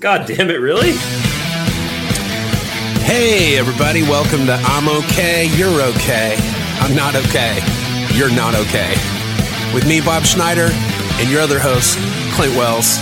God 0.00 0.26
damn 0.26 0.48
it, 0.48 0.60
really? 0.60 0.92
Hey, 3.02 3.58
everybody, 3.58 4.02
welcome 4.02 4.46
to 4.46 4.54
I'm 4.54 4.88
Okay, 4.88 5.54
You're 5.58 5.68
Okay. 5.68 6.38
I'm 6.80 6.96
not 6.96 7.14
okay. 7.16 7.58
You're 8.14 8.34
not 8.34 8.54
okay. 8.54 8.94
With 9.74 9.86
me, 9.86 10.00
Bob 10.00 10.22
Schneider, 10.22 10.70
and 11.20 11.30
your 11.30 11.42
other 11.42 11.58
host, 11.58 11.98
Clint 12.32 12.56
Wells. 12.56 12.96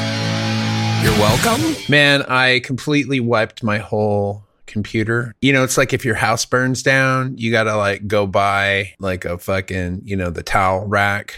You're 1.01 1.17
welcome. 1.21 1.77
Man, 1.89 2.23
I 2.23 2.59
completely 2.65 3.21
wiped 3.21 3.63
my 3.63 3.79
whole 3.79 4.43
computer. 4.67 5.37
You 5.41 5.53
know, 5.53 5.63
it's 5.63 5.79
like 5.79 5.93
if 5.93 6.05
your 6.05 6.17
house 6.17 6.45
burns 6.47 6.83
down, 6.83 7.39
you 7.39 7.53
got 7.53 7.65
to 7.65 7.77
like 7.77 8.09
go 8.09 8.27
buy 8.27 8.95
like 8.99 9.25
a 9.25 9.39
fucking, 9.39 10.03
you 10.05 10.17
know, 10.17 10.31
the 10.31 10.43
towel 10.43 10.85
rack 10.85 11.37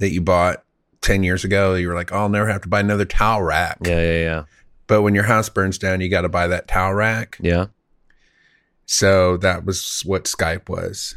that 0.00 0.10
you 0.10 0.20
bought 0.20 0.62
10 1.00 1.22
years 1.22 1.44
ago. 1.44 1.76
You 1.76 1.88
were 1.88 1.94
like, 1.94 2.12
oh, 2.12 2.18
I'll 2.18 2.28
never 2.28 2.48
have 2.48 2.60
to 2.60 2.68
buy 2.68 2.80
another 2.80 3.06
towel 3.06 3.40
rack. 3.40 3.78
Yeah, 3.82 4.02
yeah, 4.02 4.18
yeah. 4.18 4.44
But 4.86 5.02
when 5.02 5.14
your 5.14 5.24
house 5.24 5.48
burns 5.48 5.78
down, 5.78 6.00
you 6.00 6.08
got 6.08 6.22
to 6.22 6.28
buy 6.28 6.46
that 6.46 6.68
towel 6.68 6.94
rack. 6.94 7.38
Yeah. 7.40 7.66
So 8.86 9.36
that 9.38 9.64
was 9.64 10.02
what 10.04 10.24
Skype 10.24 10.68
was 10.68 11.16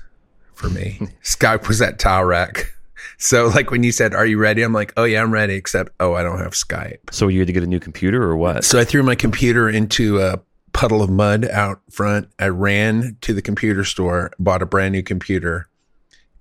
for 0.53 0.69
me. 0.69 0.99
Skype 1.23 1.67
was 1.67 1.79
that 1.79 1.99
towel 1.99 2.25
rack. 2.25 2.73
So 3.17 3.47
like 3.47 3.71
when 3.71 3.83
you 3.83 3.93
said, 3.93 4.13
"Are 4.13 4.25
you 4.25 4.37
ready?" 4.37 4.61
I'm 4.61 4.73
like, 4.73 4.91
"Oh 4.97 5.05
yeah, 5.05 5.21
I'm 5.21 5.31
ready." 5.31 5.53
Except, 5.53 5.89
oh, 6.01 6.15
I 6.15 6.23
don't 6.23 6.39
have 6.39 6.51
Skype. 6.51 7.13
So 7.13 7.29
you 7.29 7.39
had 7.39 7.47
to 7.47 7.53
get 7.53 7.63
a 7.63 7.67
new 7.67 7.79
computer 7.79 8.21
or 8.23 8.35
what? 8.35 8.65
So 8.65 8.77
I 8.77 8.83
threw 8.83 9.03
my 9.03 9.15
computer 9.15 9.69
into 9.69 10.19
a 10.19 10.41
puddle 10.73 11.01
of 11.01 11.09
mud 11.09 11.45
out 11.45 11.81
front. 11.89 12.29
I 12.39 12.47
ran 12.47 13.17
to 13.21 13.33
the 13.33 13.41
computer 13.41 13.83
store, 13.85 14.31
bought 14.37 14.61
a 14.61 14.65
brand 14.65 14.93
new 14.93 15.03
computer, 15.03 15.69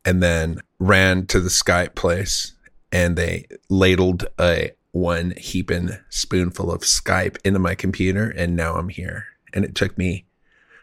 and 0.05 0.23
then 0.23 0.61
ran 0.79 1.27
to 1.27 1.41
the 1.41 1.49
Skype 1.49 1.95
place, 1.95 2.55
and 2.91 3.17
they 3.17 3.47
ladled 3.69 4.27
a 4.41 4.73
one 4.99 5.35
heaping 5.37 5.91
spoonful 6.11 6.71
of 6.71 6.83
Skype 6.83 7.39
into 7.45 7.59
my 7.59 7.75
computer, 7.75 8.29
and 8.31 8.57
now 8.57 8.75
I'm 8.75 8.89
here. 8.89 9.27
And 9.55 9.65
it 9.65 9.75
took 9.75 9.97
me 9.97 10.27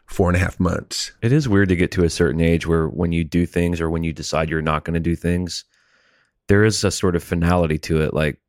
four 0.06 0.30
and 0.30 0.36
a 0.36 0.40
half 0.40 0.60
months. 0.60 1.12
It 1.22 1.32
is 1.32 1.50
weird 1.50 1.70
to 1.70 1.76
get 1.76 1.92
to 1.94 2.04
a 2.04 2.10
certain 2.10 2.42
age 2.42 2.68
where 2.68 2.88
when 2.88 3.12
you 3.12 3.24
do 3.24 3.46
things 3.46 3.82
or 3.82 3.90
when 3.90 4.04
you 4.04 4.14
decide 4.14 4.50
you're 4.50 4.62
not 4.62 4.84
going 4.84 4.94
to 4.94 5.00
do 5.00 5.16
things, 5.16 5.66
there 6.48 6.64
is 6.64 6.84
a 6.84 6.92
sort 6.92 7.16
of 7.16 7.24
finality 7.24 7.78
to 7.80 8.02
it. 8.02 8.14
Like, 8.14 8.40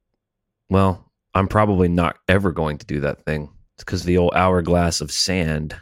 well, 0.68 1.10
I'm 1.34 1.48
probably 1.48 1.88
not 1.88 2.18
ever 2.28 2.52
going 2.52 2.78
to 2.78 2.86
do 2.86 3.00
that 3.00 3.24
thing. 3.24 3.50
It's 3.74 3.84
because 3.84 4.04
the 4.04 4.18
old 4.18 4.32
hourglass 4.34 5.00
of 5.00 5.12
sand 5.12 5.76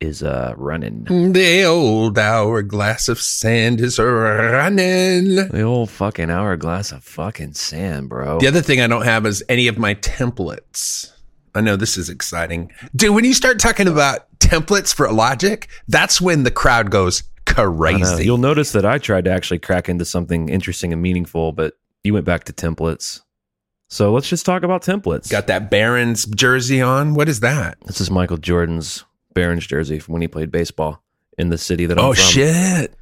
is 0.00 0.22
uh 0.22 0.54
running. 0.56 1.04
The 1.04 1.64
old 1.64 2.18
hourglass 2.18 3.08
of 3.08 3.20
sand 3.20 3.80
is 3.80 3.98
running. 3.98 5.34
The 5.34 5.62
old 5.62 5.90
fucking 5.90 6.30
hourglass 6.30 6.92
of 6.92 7.02
fucking 7.04 7.54
sand, 7.54 8.08
bro. 8.08 8.38
The 8.38 8.46
other 8.46 8.62
thing 8.62 8.80
I 8.80 8.86
don't 8.86 9.04
have 9.04 9.26
is 9.26 9.42
any 9.48 9.66
of 9.68 9.78
my 9.78 9.94
templates. 9.96 11.12
I 11.54 11.60
know 11.60 11.76
this 11.76 11.96
is 11.96 12.08
exciting. 12.08 12.70
Dude, 12.94 13.14
when 13.14 13.24
you 13.24 13.34
start 13.34 13.58
talking 13.58 13.88
about 13.88 14.26
templates 14.38 14.94
for 14.94 15.10
logic, 15.10 15.68
that's 15.88 16.20
when 16.20 16.44
the 16.44 16.50
crowd 16.50 16.90
goes 16.90 17.24
crazy. 17.46 18.24
You'll 18.24 18.38
notice 18.38 18.72
that 18.72 18.84
I 18.84 18.98
tried 18.98 19.24
to 19.24 19.32
actually 19.32 19.58
crack 19.58 19.88
into 19.88 20.04
something 20.04 20.48
interesting 20.48 20.92
and 20.92 21.02
meaningful, 21.02 21.52
but 21.52 21.74
you 22.04 22.14
went 22.14 22.26
back 22.26 22.44
to 22.44 22.52
templates. 22.52 23.22
So 23.90 24.12
let's 24.12 24.28
just 24.28 24.44
talk 24.44 24.62
about 24.62 24.82
templates. 24.82 25.30
Got 25.30 25.46
that 25.46 25.70
Barons 25.70 26.26
jersey 26.26 26.82
on. 26.82 27.14
What 27.14 27.28
is 27.28 27.40
that? 27.40 27.78
This 27.86 28.00
is 28.02 28.10
Michael 28.10 28.36
Jordan's 28.36 29.02
Barons 29.34 29.66
jersey 29.66 29.98
from 29.98 30.12
when 30.14 30.22
he 30.22 30.28
played 30.28 30.50
baseball 30.50 31.02
in 31.36 31.48
the 31.50 31.58
city 31.58 31.86
that 31.86 31.98
I'm 31.98 32.04
Oh 32.04 32.14
from. 32.14 32.22
shit. 32.24 32.94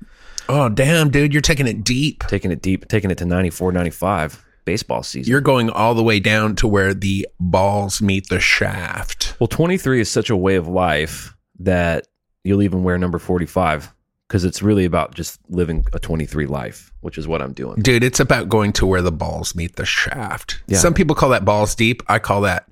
Oh 0.48 0.69
damn, 0.69 1.10
dude, 1.10 1.32
you're 1.32 1.41
taking 1.42 1.66
it 1.66 1.82
deep. 1.84 2.24
Taking 2.28 2.50
it 2.52 2.62
deep, 2.62 2.88
taking 2.88 3.10
it 3.10 3.19
to 3.19 3.24
94, 3.24 3.72
95 3.72 4.44
baseball 4.64 5.02
season. 5.02 5.30
You're 5.30 5.41
going 5.41 5.70
all 5.70 5.94
the 5.94 6.02
way 6.02 6.20
down 6.20 6.56
to 6.56 6.69
where 6.69 6.92
the 6.94 7.27
balls 7.41 8.00
meet 8.02 8.28
the 8.28 8.41
shaft. 8.41 9.34
well, 9.41 9.47
23 9.48 10.00
is 10.00 10.10
such 10.10 10.30
a 10.30 10.36
way 10.36 10.56
of 10.56 10.66
life 10.69 11.34
that 11.60 12.06
you'll 12.44 12.62
even 12.62 12.82
wear 12.84 12.98
number 12.98 13.19
45 13.19 13.92
because 14.28 14.44
it's 14.44 14.62
really 14.62 14.84
about 14.84 15.14
just 15.14 15.38
living 15.48 15.86
a 15.92 15.98
23 16.00 16.47
life, 16.47 16.92
which 17.00 17.16
is 17.16 17.28
what 17.28 17.41
I'm 17.41 17.53
doing. 17.53 17.81
Dude, 17.81 18.03
it's 18.04 18.19
about 18.20 18.48
going 18.48 18.72
to 18.75 18.86
where 18.86 19.03
the 19.03 19.12
balls 19.12 19.54
meet 19.54 19.76
the 19.76 19.86
shaft. 19.86 20.60
Yeah. 20.66 20.78
Some 20.78 20.94
people 20.94 21.15
call 21.15 21.28
that 21.31 21.44
balls 21.44 21.75
deep. 21.76 22.03
I 22.09 22.19
call 22.19 22.41
that 22.42 22.66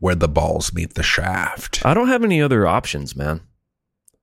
where 0.00 0.14
the 0.14 0.28
balls 0.28 0.72
meet 0.72 0.94
the 0.94 1.02
shaft. 1.02 1.84
I 1.84 1.94
don't 1.94 2.08
have 2.08 2.24
any 2.24 2.40
other 2.40 2.66
options, 2.66 3.16
man. 3.16 3.40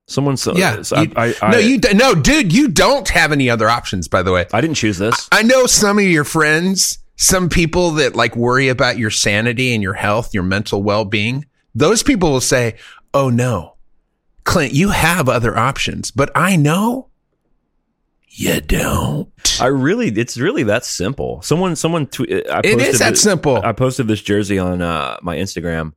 Someone 0.08 0.36
said, 0.36 0.54
uh, 0.54 0.58
Yeah. 0.58 0.82
I, 0.92 1.02
you- 1.02 1.12
I, 1.16 1.34
I, 1.42 1.50
no, 1.52 1.58
you 1.58 1.78
no, 1.94 2.14
dude, 2.14 2.52
you 2.52 2.68
don't 2.68 3.08
have 3.08 3.32
any 3.32 3.50
other 3.50 3.68
options, 3.68 4.06
by 4.08 4.22
the 4.22 4.32
way. 4.32 4.46
I 4.52 4.60
didn't 4.60 4.76
choose 4.76 4.98
this. 4.98 5.28
I 5.32 5.42
know 5.42 5.66
some 5.66 5.98
of 5.98 6.04
your 6.04 6.24
friends, 6.24 6.98
some 7.16 7.48
people 7.48 7.90
that 7.92 8.14
like 8.14 8.36
worry 8.36 8.68
about 8.68 8.98
your 8.98 9.10
sanity 9.10 9.74
and 9.74 9.82
your 9.82 9.94
health, 9.94 10.32
your 10.32 10.44
mental 10.44 10.82
well-being. 10.82 11.46
Those 11.74 12.02
people 12.02 12.30
will 12.30 12.40
say, 12.40 12.76
"Oh 13.12 13.28
no. 13.30 13.74
Clint, 14.44 14.72
you 14.72 14.90
have 14.90 15.28
other 15.28 15.58
options." 15.58 16.10
But 16.12 16.30
I 16.36 16.54
know 16.56 17.08
you 18.38 18.60
don't. 18.60 19.30
I 19.60 19.66
really, 19.66 20.08
it's 20.08 20.36
really 20.36 20.62
that 20.64 20.84
simple. 20.84 21.40
Someone, 21.42 21.76
someone, 21.76 22.06
tw- 22.06 22.30
I 22.50 22.60
It 22.64 22.80
is 22.80 22.98
that 22.98 23.16
simple. 23.16 23.60
I 23.64 23.72
posted 23.72 24.08
this 24.08 24.20
jersey 24.20 24.58
on 24.58 24.82
uh, 24.82 25.16
my 25.22 25.36
Instagram 25.36 25.92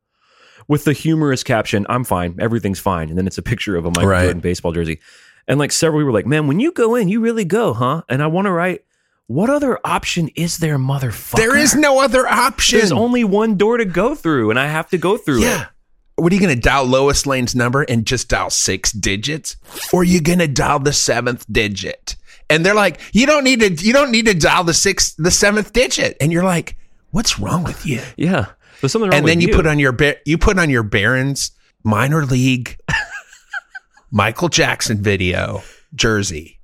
with 0.67 0.85
the 0.85 0.93
humorous 0.93 1.43
caption, 1.43 1.85
"I'm 1.89 2.03
fine, 2.03 2.37
everything's 2.39 2.79
fine," 2.79 3.09
and 3.09 3.17
then 3.17 3.27
it's 3.27 3.37
a 3.37 3.41
picture 3.41 3.75
of 3.75 3.85
a 3.85 3.89
Michael 3.89 4.07
Right. 4.07 4.23
Jordan 4.23 4.41
baseball 4.41 4.71
jersey. 4.71 4.99
And 5.47 5.59
like 5.59 5.71
several 5.71 5.99
people 5.99 6.07
were 6.07 6.13
like, 6.13 6.27
"Man, 6.27 6.47
when 6.47 6.59
you 6.59 6.71
go 6.71 6.95
in, 6.95 7.09
you 7.09 7.19
really 7.19 7.45
go, 7.45 7.73
huh?" 7.73 8.03
And 8.07 8.21
I 8.23 8.27
want 8.27 8.45
to 8.45 8.51
write, 8.51 8.81
"What 9.27 9.49
other 9.49 9.79
option 9.83 10.29
is 10.35 10.57
there, 10.59 10.77
motherfucker?" 10.77 11.35
there 11.37 11.57
is 11.57 11.75
no 11.75 11.99
other 11.99 12.27
option. 12.27 12.79
There's 12.79 12.91
only 12.91 13.23
one 13.23 13.57
door 13.57 13.77
to 13.77 13.85
go 13.85 14.15
through, 14.15 14.49
and 14.51 14.59
I 14.59 14.67
have 14.67 14.89
to 14.91 14.97
go 14.97 15.17
through 15.17 15.41
Yeah. 15.41 15.63
it. 15.63 15.67
What 16.15 16.31
are 16.31 16.35
you 16.35 16.41
going 16.41 16.53
to 16.55 16.61
dial 16.61 16.85
Lois 16.85 17.25
Lane's 17.25 17.55
number 17.55 17.83
and 17.83 18.05
just 18.05 18.27
dial 18.27 18.49
six 18.49 18.91
digits? 18.91 19.55
Or 19.93 20.01
are 20.01 20.03
you 20.03 20.19
going 20.21 20.39
to 20.39 20.49
dial 20.49 20.79
the 20.79 20.91
seventh 20.93 21.45
digit? 21.51 22.17
And 22.49 22.65
they're 22.65 22.75
like, 22.75 22.99
you 23.13 23.25
don't 23.25 23.43
need 23.43 23.59
to, 23.59 23.69
you 23.69 23.93
don't 23.93 24.11
need 24.11 24.25
to 24.25 24.33
dial 24.33 24.63
the 24.63 24.73
sixth, 24.73 25.15
the 25.17 25.31
seventh 25.31 25.71
digit. 25.73 26.17
And 26.19 26.31
you're 26.31 26.43
like, 26.43 26.77
what's 27.11 27.39
wrong 27.39 27.63
with 27.63 27.85
you? 27.85 28.01
Yeah, 28.17 28.47
there's 28.81 28.91
something 28.91 29.09
wrong. 29.09 29.17
and 29.19 29.27
then 29.27 29.37
with 29.37 29.47
you, 29.49 29.55
put 29.55 29.67
on 29.67 29.79
your, 29.79 29.95
you 30.25 30.37
put 30.37 30.57
on 30.57 30.69
your 30.69 30.83
Barons 30.83 31.51
minor 31.83 32.25
league 32.25 32.77
Michael 34.11 34.49
Jackson 34.49 35.01
video 35.01 35.61
jersey 35.93 36.59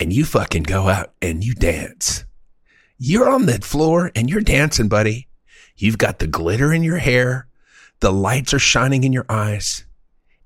and 0.00 0.12
you 0.12 0.24
fucking 0.24 0.64
go 0.64 0.88
out 0.88 1.12
and 1.22 1.44
you 1.44 1.54
dance. 1.54 2.24
You're 2.98 3.28
on 3.28 3.46
the 3.46 3.60
floor 3.60 4.10
and 4.14 4.28
you're 4.28 4.40
dancing, 4.40 4.88
buddy. 4.88 5.28
You've 5.76 5.98
got 5.98 6.18
the 6.18 6.26
glitter 6.26 6.72
in 6.72 6.82
your 6.82 6.98
hair. 6.98 7.46
The 8.00 8.12
lights 8.12 8.52
are 8.52 8.58
shining 8.58 9.04
in 9.04 9.12
your 9.12 9.26
eyes 9.28 9.84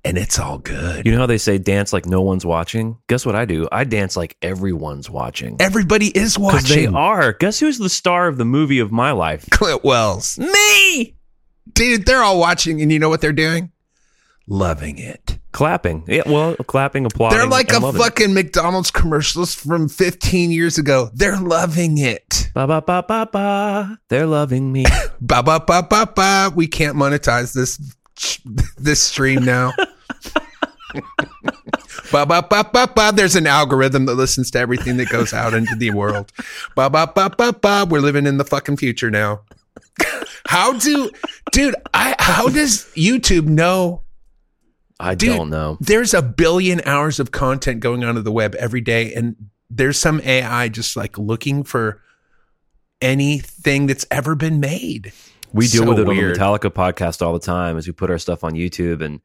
and 0.04 0.18
it's 0.18 0.38
all 0.38 0.58
good. 0.58 1.06
You 1.06 1.12
know 1.12 1.18
how 1.18 1.26
they 1.26 1.38
say 1.38 1.58
dance 1.58 1.92
like 1.92 2.06
no 2.06 2.22
one's 2.22 2.44
watching? 2.44 2.98
Guess 3.08 3.24
what 3.24 3.36
I 3.36 3.44
do? 3.44 3.68
I 3.70 3.84
dance 3.84 4.16
like 4.16 4.36
everyone's 4.42 5.08
watching. 5.08 5.56
Everybody 5.60 6.08
is 6.08 6.38
watching. 6.38 6.76
they 6.76 6.86
are. 6.98 7.32
Guess 7.32 7.60
who's 7.60 7.78
the 7.78 7.88
star 7.88 8.28
of 8.28 8.38
the 8.38 8.44
movie 8.44 8.78
of 8.78 8.90
my 8.90 9.12
life? 9.12 9.46
Clint 9.50 9.84
Wells. 9.84 10.38
Me! 10.38 11.16
Dude, 11.72 12.06
they're 12.06 12.22
all 12.22 12.38
watching 12.38 12.82
and 12.82 12.90
you 12.90 12.98
know 12.98 13.08
what 13.08 13.20
they're 13.20 13.32
doing? 13.32 13.70
Loving 14.48 14.98
it. 14.98 15.38
Clapping. 15.52 16.04
Yeah, 16.08 16.22
well, 16.26 16.56
clapping, 16.56 17.06
applauding. 17.06 17.38
They're 17.38 17.46
like 17.46 17.72
a 17.72 17.78
loving 17.78 18.00
it. 18.00 18.04
fucking 18.04 18.34
McDonald's 18.34 18.90
commercials 18.90 19.54
from 19.54 19.88
15 19.88 20.50
years 20.50 20.78
ago. 20.78 21.10
They're 21.14 21.38
loving 21.38 21.98
it. 21.98 22.50
Ba 22.54 22.66
ba 22.66 22.82
ba 22.82 23.04
ba 23.06 23.28
ba. 23.30 23.98
They're 24.08 24.26
loving 24.26 24.72
me. 24.72 24.84
Ba 25.20 25.42
ba 25.42 25.60
ba 25.64 25.86
ba 25.88 26.10
ba. 26.12 26.52
We 26.54 26.66
can't 26.66 26.96
monetize 26.96 27.54
this 27.54 27.80
this 28.76 29.00
stream 29.00 29.44
now. 29.44 29.72
ba 32.12 32.26
ba 32.26 32.42
ba 32.42 32.64
ba 32.72 32.86
ba. 32.94 33.12
There's 33.14 33.36
an 33.36 33.46
algorithm 33.46 34.06
that 34.06 34.14
listens 34.14 34.50
to 34.52 34.58
everything 34.58 34.96
that 34.98 35.08
goes 35.08 35.32
out 35.32 35.54
into 35.54 35.74
the 35.76 35.90
world. 35.90 36.32
Ba 36.76 36.90
ba 36.90 37.10
ba 37.14 37.30
ba 37.36 37.52
ba. 37.52 37.86
We're 37.88 38.00
living 38.00 38.26
in 38.26 38.36
the 38.38 38.44
fucking 38.44 38.76
future 38.76 39.10
now. 39.10 39.42
How 40.46 40.72
do, 40.78 41.10
dude? 41.52 41.74
I 41.94 42.14
how 42.18 42.48
does 42.48 42.84
YouTube 42.96 43.46
know? 43.46 44.02
I 45.00 45.14
Dude, 45.16 45.36
don't 45.36 45.50
know. 45.50 45.78
There's 45.80 46.14
a 46.14 46.22
billion 46.22 46.80
hours 46.86 47.18
of 47.18 47.32
content 47.32 47.80
going 47.80 48.04
onto 48.04 48.20
the 48.22 48.30
web 48.30 48.54
every 48.54 48.80
day, 48.80 49.12
and 49.14 49.34
there's 49.68 49.98
some 49.98 50.20
AI 50.22 50.68
just 50.68 50.96
like 50.96 51.18
looking 51.18 51.64
for 51.64 52.00
anything 53.00 53.86
that's 53.86 54.06
ever 54.10 54.34
been 54.34 54.60
made. 54.60 55.12
We 55.52 55.66
deal 55.66 55.82
So 55.82 55.88
with 55.88 55.98
it 55.98 56.06
weird. 56.06 56.38
on 56.38 56.58
the 56.58 56.68
Metallica 56.68 56.70
podcast 56.72 57.20
all 57.24 57.32
the 57.32 57.40
time 57.40 57.76
as 57.76 57.86
we 57.86 57.92
put 57.92 58.10
our 58.10 58.18
stuff 58.18 58.44
on 58.44 58.52
YouTube 58.52 59.02
and 59.02 59.20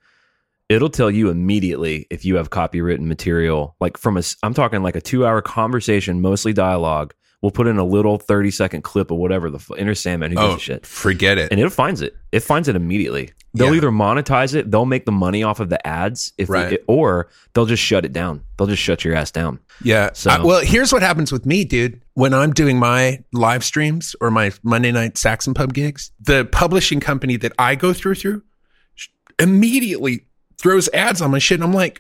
it'll 0.70 0.90
tell 0.90 1.10
you 1.12 1.30
immediately 1.30 2.06
if 2.10 2.26
you 2.26 2.36
have 2.36 2.50
copywritten 2.50 3.02
material 3.06 3.76
like 3.80 3.98
from 3.98 4.18
a 4.18 4.24
i'm 4.44 4.54
talking 4.54 4.84
like 4.84 4.96
a 4.96 5.02
2-hour 5.02 5.42
conversation 5.42 6.22
mostly 6.22 6.54
dialogue. 6.54 7.14
We'll 7.44 7.52
put 7.52 7.68
in 7.68 7.78
a 7.78 7.86
little 7.86 8.18
30 8.18 8.50
second 8.50 8.82
clip 8.82 9.12
of 9.12 9.18
whatever 9.18 9.52
the 9.52 9.60
Enter 9.78 9.94
Sandman 9.94 10.32
who 10.32 10.38
gives 10.38 10.54
Oh, 10.54 10.56
a 10.56 10.60
shit. 10.60 10.86
forget 10.88 11.38
it. 11.38 11.52
And 11.52 11.62
it 11.62 11.70
finds 11.70 12.02
it. 12.02 12.16
It 12.32 12.40
finds 12.40 12.68
it 12.68 12.76
immediately. 12.76 13.30
They'll 13.54 13.68
Yeah. 13.70 13.76
either 13.76 13.92
monetize 13.92 14.56
it, 14.56 14.72
they'll 14.72 14.88
make 14.88 15.06
the 15.06 15.12
money 15.12 15.44
off 15.44 15.60
of 15.60 15.70
the 15.70 15.86
ads, 15.86 16.34
if 16.40 16.50
Right. 16.50 16.74
it, 16.74 16.84
or 16.88 17.30
they'll 17.54 17.68
just 17.68 17.84
shut 17.84 18.06
it 18.06 18.12
down. 18.12 18.42
They'll 18.58 18.66
just 18.66 18.82
shut 18.82 19.06
your 19.06 19.14
ass 19.14 19.30
down. 19.30 19.60
Yeah. 19.84 20.10
So- 20.14 20.32
I- 20.32 20.44
well, 20.44 20.62
here's 20.62 20.92
what 20.92 21.04
happens 21.04 21.32
with 21.32 21.46
me, 21.46 21.64
dude. 21.64 22.02
When 22.16 22.34
I'm 22.34 22.54
doing 22.54 22.80
my 22.80 23.20
live 23.32 23.64
streams 23.64 24.16
or 24.20 24.32
my 24.32 24.52
Monday 24.64 24.92
night 24.92 25.16
Saxon 25.20 25.54
Pub 25.54 25.76
gigs, 25.76 26.10
the 26.20 26.44
publishing 26.52 27.00
company 27.00 27.38
that 27.38 27.52
I 27.60 27.76
go 27.76 27.94
through 27.94 28.16
through 28.16 28.42
immediately 29.40 30.26
throws 30.60 30.90
ads 30.90 31.22
on 31.22 31.32
my 31.32 31.40
shit. 31.40 31.56
And 31.60 31.64
I'm 31.64 31.74
like, 31.74 32.00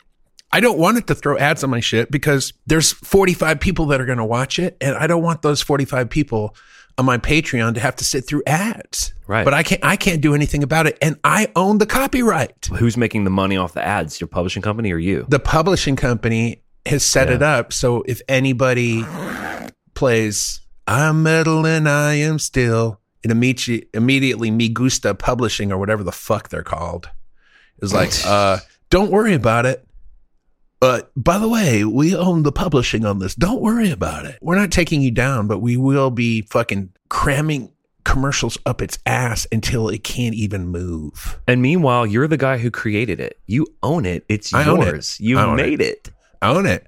I 0.52 0.60
don't 0.60 0.80
want 0.80 0.98
it 0.98 1.08
to 1.08 1.16
throw 1.16 1.38
ads 1.38 1.64
on 1.64 1.70
my 1.70 1.80
shit 1.82 2.10
because 2.10 2.54
there's 2.66 2.92
45 2.94 3.60
people 3.60 3.86
that 3.88 4.00
are 4.02 4.06
going 4.06 4.18
to 4.18 4.26
watch 4.26 4.60
it. 4.60 4.78
And 4.82 4.96
I 4.96 5.06
don't 5.08 5.22
want 5.22 5.42
those 5.42 5.62
45 5.62 6.10
people 6.10 6.56
on 6.98 7.06
my 7.06 7.18
Patreon 7.18 7.74
to 7.76 7.80
have 7.80 7.96
to 7.98 8.04
sit 8.06 8.26
through 8.26 8.44
ads. 8.48 9.14
Right. 9.28 9.44
But 9.44 9.54
I 9.54 9.62
can't, 9.62 9.84
I 9.84 9.98
can't 9.98 10.22
do 10.22 10.34
anything 10.34 10.64
about 10.64 10.88
it. 10.88 10.98
And 11.02 11.20
I 11.24 11.52
own 11.56 11.78
the 11.78 11.86
copyright. 11.86 12.68
Who's 12.78 12.98
making 12.98 13.24
the 13.26 13.30
money 13.30 13.58
off 13.58 13.74
the 13.74 13.86
ads? 13.86 14.20
Your 14.22 14.28
publishing 14.30 14.62
company 14.64 14.92
or 14.92 14.98
you? 14.98 15.26
the 15.30 15.40
publishing 15.40 15.96
company 15.96 16.64
has 16.86 17.04
set 17.04 17.28
Yeah. 17.28 17.36
it 17.36 17.42
up 17.44 17.74
so 17.74 18.02
if 18.08 18.22
anybody 18.30 19.04
plays 19.94 20.62
I'm 20.88 21.22
metal 21.24 21.66
and 21.66 21.90
I 21.90 22.14
am 22.14 22.40
still, 22.40 23.02
it 23.24 23.30
immediately 23.32 23.90
immediately 23.94 24.52
Me 24.52 24.70
Gusta 24.70 25.14
Publishing 25.14 25.72
or 25.72 25.78
whatever 25.78 26.04
the 26.04 26.14
fuck 26.14 26.48
they're 26.50 26.64
called 26.64 27.10
is 27.82 27.94
like, 27.94 28.12
uh, 28.26 28.58
don't 28.90 29.12
worry 29.12 29.34
about 29.34 29.66
it. 29.66 29.84
But 30.80 31.12
by 31.16 31.40
the 31.40 31.50
way, 31.50 31.84
we 31.84 32.16
own 32.16 32.44
the 32.44 32.52
publishing 32.52 33.04
on 33.06 33.18
this. 33.20 33.34
Don't 33.34 33.62
worry 33.62 33.90
about 33.90 34.26
it. 34.26 34.38
We're 34.42 34.56
not 34.58 34.72
taking 34.72 35.02
you 35.02 35.10
down, 35.12 35.48
but 35.48 35.58
we 35.60 35.76
will 35.76 36.12
be 36.12 36.44
fucking 36.44 36.90
cramming 37.10 37.72
commercials 38.04 38.58
up 38.66 38.82
its 38.82 39.00
ass 39.06 39.48
until 39.52 39.90
it 39.90 40.04
can't 40.04 40.36
even 40.36 40.68
move. 40.68 41.40
And 41.48 41.62
meanwhile, 41.64 42.06
you're 42.06 42.28
the 42.28 42.38
guy 42.38 42.58
who 42.60 42.70
created 42.70 43.20
it. 43.20 43.40
You 43.48 43.66
own 43.82 44.06
it. 44.06 44.24
It's 44.30 44.54
I 44.54 44.66
own 44.70 44.82
it. 44.84 44.86
yours. 44.86 45.20
You 45.20 45.40
I 45.40 45.46
own 45.46 45.56
made 45.58 45.82
it. 45.82 46.12
Own 46.44 46.68
it. 46.68 46.88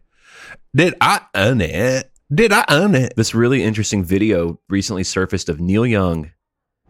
Did 0.75 0.93
I 1.01 1.21
own 1.33 1.59
it? 1.59 2.11
Did 2.31 2.53
I 2.53 2.63
own 2.69 2.93
it? 2.93 3.13
This 3.17 3.33
really 3.33 3.63
interesting 3.63 4.03
video 4.03 4.59
recently 4.69 5.03
surfaced 5.03 5.49
of 5.49 5.59
Neil 5.59 5.85
Young 5.85 6.31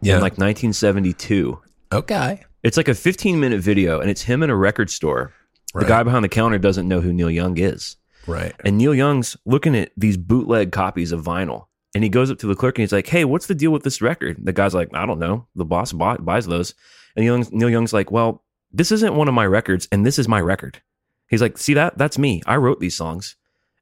in 0.04 0.12
like 0.20 0.38
1972. 0.38 1.58
okay. 1.94 2.44
It's 2.64 2.78
like 2.78 2.88
a 2.88 2.96
15 2.96 3.40
minute 3.40 3.62
video, 3.62 4.00
and 4.00 4.10
it's 4.10 4.24
him 4.24 4.44
in 4.44 4.50
a 4.50 4.56
record 4.56 4.90
store. 4.90 5.34
The 5.74 5.86
guy 5.86 6.04
behind 6.04 6.24
the 6.26 6.30
counter 6.30 6.58
doesn't 6.58 6.88
know 6.88 7.00
who 7.00 7.14
Neil 7.14 7.30
Young 7.30 7.58
is. 7.58 7.96
Right. 8.28 8.54
And 8.64 8.78
Neil 8.78 8.94
Young's 8.94 9.38
looking 9.46 9.76
at 9.76 9.92
these 9.96 10.18
bootleg 10.18 10.72
copies 10.72 11.12
of 11.12 11.24
vinyl. 11.24 11.68
And 11.96 12.04
he 12.04 12.10
goes 12.10 12.30
up 12.30 12.38
to 12.40 12.48
the 12.48 12.56
clerk 12.56 12.78
and 12.78 12.84
he's 12.84 12.92
like, 12.92 13.08
Hey, 13.08 13.26
what's 13.26 13.48
the 13.48 13.56
deal 13.56 13.72
with 13.72 13.84
this 13.84 14.02
record? 14.02 14.38
The 14.44 14.54
guy's 14.54 14.74
like, 14.74 14.90
I 14.94 15.06
don't 15.06 15.20
know. 15.20 15.48
The 15.56 15.66
boss 15.66 15.92
bought, 15.92 16.24
buys 16.24 16.46
those. 16.46 16.76
And 17.16 17.24
Neil 17.24 17.36
Young's, 17.36 17.52
Neil 17.52 17.70
Young's 17.70 17.94
like, 17.94 18.12
Well, 18.12 18.44
this 18.72 18.92
isn't 18.92 19.16
one 19.16 19.28
of 19.28 19.34
my 19.34 19.46
records, 19.46 19.88
and 19.92 20.06
this 20.06 20.20
is 20.20 20.28
my 20.28 20.40
record. 20.40 20.82
He's 21.28 21.42
like, 21.42 21.58
See 21.58 21.74
that? 21.74 21.98
That's 21.98 22.18
me. 22.18 22.42
I 22.46 22.58
wrote 22.58 22.80
these 22.80 22.96
songs. 22.96 23.36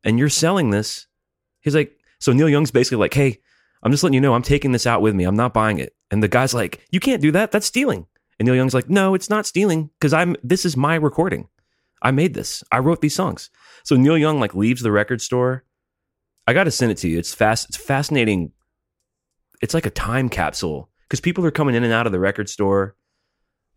And 0.04 0.18
you're 0.20 0.30
selling 0.30 0.70
this. 0.70 1.08
He's 1.60 1.76
like, 1.76 1.98
So 2.20 2.32
Neil 2.32 2.50
Young's 2.50 2.72
basically 2.72 3.00
like, 3.00 3.14
Hey, 3.14 3.40
I'm 3.84 3.92
just 3.92 4.04
letting 4.04 4.14
you 4.14 4.22
know 4.22 4.34
I'm 4.34 4.42
taking 4.42 4.72
this 4.72 4.88
out 4.88 5.02
with 5.02 5.16
me. 5.16 5.26
I'm 5.26 5.36
not 5.36 5.54
buying 5.54 5.80
it. 5.80 5.96
And 6.10 6.24
the 6.24 6.28
guy's 6.30 6.54
like, 6.54 6.86
You 6.92 7.00
can't 7.00 7.22
do 7.22 7.32
that. 7.32 7.52
That's 7.52 7.66
stealing. 7.66 8.08
And 8.40 8.46
Neil 8.46 8.56
Young's 8.56 8.74
like, 8.74 8.90
No, 8.90 9.14
it's 9.14 9.30
not 9.30 9.46
stealing 9.46 9.90
because 10.00 10.14
I'm 10.14 10.36
this 10.44 10.66
is 10.66 10.78
my 10.78 10.96
recording. 10.96 11.48
I 12.02 12.12
made 12.12 12.34
this. 12.34 12.64
I 12.72 12.80
wrote 12.80 13.02
these 13.02 13.16
songs. 13.16 13.50
So 13.84 13.96
Neil 13.96 14.18
Young 14.18 14.40
like 14.40 14.54
leaves 14.54 14.82
the 14.82 14.92
record 14.92 15.22
store. 15.22 15.64
I 16.46 16.54
got 16.54 16.66
to 16.66 16.72
send 16.72 16.92
it 16.92 16.98
to 17.00 17.10
you. 17.10 17.20
It's 17.20 17.34
fast. 17.34 17.68
It's 17.70 17.78
fascinating. 17.78 18.52
It's 19.62 19.74
like 19.74 19.86
a 19.86 19.92
time 19.92 20.30
capsule 20.30 20.90
because 21.04 21.20
people 21.20 21.46
are 21.46 21.52
coming 21.52 21.76
in 21.76 21.84
and 21.84 21.94
out 21.94 22.06
of 22.06 22.12
the 22.12 22.20
record 22.20 22.48
store, 22.50 22.96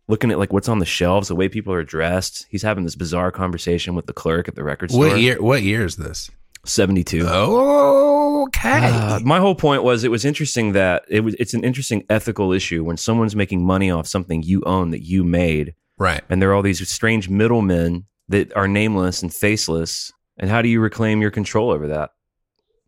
looking 0.07 0.31
at 0.31 0.37
like 0.37 0.53
what's 0.53 0.69
on 0.69 0.79
the 0.79 0.85
shelves, 0.85 1.27
the 1.27 1.35
way 1.35 1.49
people 1.49 1.73
are 1.73 1.83
dressed. 1.83 2.45
He's 2.49 2.61
having 2.61 2.83
this 2.83 2.95
bizarre 2.95 3.31
conversation 3.31 3.95
with 3.95 4.05
the 4.05 4.13
clerk 4.13 4.47
at 4.47 4.55
the 4.55 4.63
record 4.63 4.91
store. 4.91 5.07
What 5.07 5.19
year? 5.19 5.41
What 5.41 5.63
year 5.63 5.85
is 5.85 5.95
this? 5.95 6.29
Seventy 6.65 7.03
two. 7.03 7.27
Okay. 7.27 8.89
Uh, 8.93 9.19
my 9.21 9.39
whole 9.39 9.55
point 9.55 9.83
was 9.83 10.03
it 10.03 10.11
was 10.11 10.25
interesting 10.25 10.73
that 10.73 11.03
it 11.07 11.21
was 11.21 11.33
it's 11.35 11.53
an 11.53 11.63
interesting 11.63 12.05
ethical 12.09 12.51
issue 12.51 12.83
when 12.83 12.97
someone's 12.97 13.35
making 13.35 13.65
money 13.65 13.89
off 13.89 14.07
something 14.07 14.43
you 14.43 14.61
own 14.65 14.91
that 14.91 15.01
you 15.01 15.23
made 15.23 15.73
right. 15.97 16.21
and 16.29 16.41
there 16.41 16.49
are 16.51 16.53
all 16.53 16.61
these 16.61 16.87
strange 16.87 17.29
middlemen 17.29 18.05
that 18.31 18.55
are 18.55 18.67
nameless 18.67 19.21
and 19.21 19.33
faceless. 19.33 20.11
And 20.37 20.49
how 20.49 20.61
do 20.61 20.69
you 20.69 20.79
reclaim 20.79 21.21
your 21.21 21.31
control 21.31 21.69
over 21.69 21.87
that? 21.87 22.11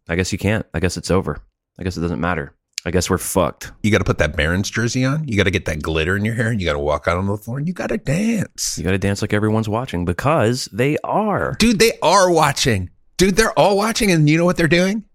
I 0.09 0.15
guess 0.15 0.31
you 0.31 0.37
can't. 0.37 0.65
I 0.73 0.79
guess 0.79 0.97
it's 0.97 1.11
over. 1.11 1.39
I 1.79 1.83
guess 1.83 1.95
it 1.97 2.01
doesn't 2.01 2.19
matter. 2.19 2.55
I 2.85 2.91
guess 2.91 3.09
we're 3.09 3.17
fucked. 3.17 3.71
You 3.81 3.91
got 3.91 3.99
to 3.99 4.03
put 4.03 4.17
that 4.17 4.35
Barons 4.35 4.69
jersey 4.69 5.05
on. 5.05 5.25
You 5.27 5.37
got 5.37 5.43
to 5.43 5.51
get 5.51 5.65
that 5.65 5.81
glitter 5.81 6.17
in 6.17 6.25
your 6.25 6.35
hair, 6.35 6.49
and 6.49 6.59
you 6.59 6.67
got 6.67 6.73
to 6.73 6.79
walk 6.79 7.07
out 7.07 7.17
on 7.17 7.27
the 7.27 7.37
floor, 7.37 7.57
and 7.57 7.67
you 7.67 7.73
got 7.73 7.87
to 7.87 7.97
dance. 7.97 8.77
You 8.77 8.83
got 8.83 8.91
to 8.91 8.97
dance 8.97 9.21
like 9.21 9.33
everyone's 9.33 9.69
watching 9.69 10.03
because 10.03 10.65
they 10.73 10.97
are. 11.03 11.55
Dude, 11.59 11.79
they 11.79 11.93
are 12.01 12.29
watching. 12.29 12.89
Dude, 13.23 13.37
they're 13.37 13.57
all 13.57 13.77
watching, 13.77 14.11
and 14.11 14.29
you 14.29 14.37
know 14.37 14.43
what 14.43 14.57
they're 14.57 14.67
doing? 14.67 15.05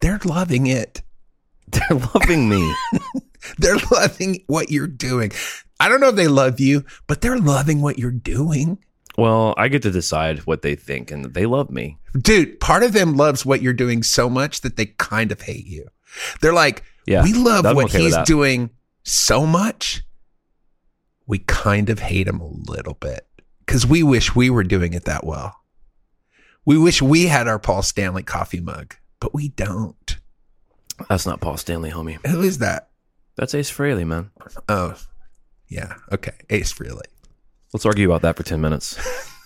They're 0.00 0.20
loving 0.24 0.68
it. 0.68 1.02
They're 1.70 1.98
loving 2.14 2.48
me. 2.48 2.74
They're 3.58 3.76
loving 3.92 4.42
what 4.46 4.70
you're 4.70 4.86
doing. 4.86 5.32
I 5.78 5.90
don't 5.90 6.00
know 6.00 6.08
if 6.08 6.14
they 6.14 6.28
love 6.28 6.60
you, 6.60 6.86
but 7.06 7.20
they're 7.20 7.36
loving 7.36 7.82
what 7.82 7.98
you're 7.98 8.10
doing. 8.10 8.78
well, 9.18 9.52
I 9.58 9.68
get 9.68 9.82
to 9.82 9.90
decide 9.90 10.38
what 10.46 10.62
they 10.62 10.76
think, 10.76 11.10
and 11.10 11.26
they 11.26 11.44
love 11.44 11.70
me. 11.70 11.98
Dude, 12.18 12.58
part 12.58 12.82
of 12.82 12.94
them 12.94 13.18
loves 13.18 13.44
what 13.44 13.60
you're 13.60 13.74
doing 13.74 14.02
so 14.02 14.30
much 14.30 14.62
that 14.62 14.78
they 14.78 14.86
kind 14.86 15.30
of 15.30 15.42
hate 15.42 15.66
you. 15.66 15.88
They're 16.40 16.54
like, 16.54 16.84
Yeah, 17.06 17.22
we 17.22 17.34
love 17.34 17.66
what 17.66 17.84
okay 17.94 18.04
he's 18.04 18.16
doing 18.24 18.70
so 19.02 19.44
much. 19.44 20.04
We 21.26 21.40
kind 21.40 21.90
of 21.90 21.98
hate 21.98 22.28
him 22.28 22.40
a 22.40 22.48
little 22.48 22.94
bit 22.94 23.26
because 23.66 23.86
we 23.86 24.02
wish 24.02 24.34
we 24.34 24.48
were 24.48 24.64
doing 24.64 24.94
it 24.94 25.04
that 25.04 25.24
well. 25.24 25.57
We 26.68 26.76
wish 26.76 27.00
we 27.00 27.28
had 27.28 27.48
our 27.48 27.58
Paul 27.58 27.80
Stanley 27.80 28.22
coffee 28.22 28.60
mug, 28.60 28.94
but 29.20 29.32
we 29.32 29.48
don't. 29.48 30.18
That's 31.08 31.24
not 31.24 31.40
Paul 31.40 31.56
Stanley, 31.56 31.90
homie. 31.90 32.18
Who 32.26 32.42
is 32.42 32.58
that? 32.58 32.90
That's 33.36 33.54
Ace 33.54 33.72
Frehley, 33.72 34.06
man. 34.06 34.30
Oh, 34.68 34.94
yeah. 35.68 35.94
Okay. 36.12 36.34
Ace 36.50 36.70
Frehley. 36.70 37.06
Let's 37.72 37.86
argue 37.86 38.06
about 38.06 38.20
that 38.20 38.36
for 38.36 38.42
10 38.42 38.60
minutes. 38.60 38.98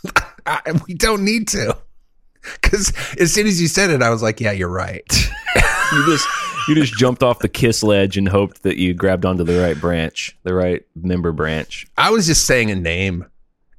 I, 0.47 0.81
we 0.89 0.95
don't 0.95 1.25
need 1.25 1.47
to. 1.51 1.77
Because 2.61 2.93
as 3.21 3.33
soon 3.33 3.47
as 3.47 3.63
you 3.63 3.69
said 3.69 3.91
it, 3.91 4.03
I 4.03 4.11
was 4.11 4.21
like, 4.21 4.41
yeah, 4.41 4.51
you're 4.51 4.69
right. 4.69 5.07
You 5.93 6.07
just 6.07 6.27
you 6.69 6.75
just 6.75 6.95
jumped 6.95 7.23
off 7.23 7.41
the 7.41 7.51
kiss 7.51 7.83
ledge 7.83 8.17
and 8.17 8.27
hoped 8.27 8.63
that 8.63 8.79
you 8.79 8.95
grabbed 8.95 9.27
onto 9.27 9.45
the 9.45 9.61
right 9.61 9.79
branch, 9.79 10.35
the 10.43 10.55
right 10.55 10.83
member 10.97 11.33
branch. 11.33 11.87
I 11.99 12.09
was 12.09 12.27
just 12.27 12.47
saying 12.47 12.71
a 12.71 12.75
name. 12.75 13.27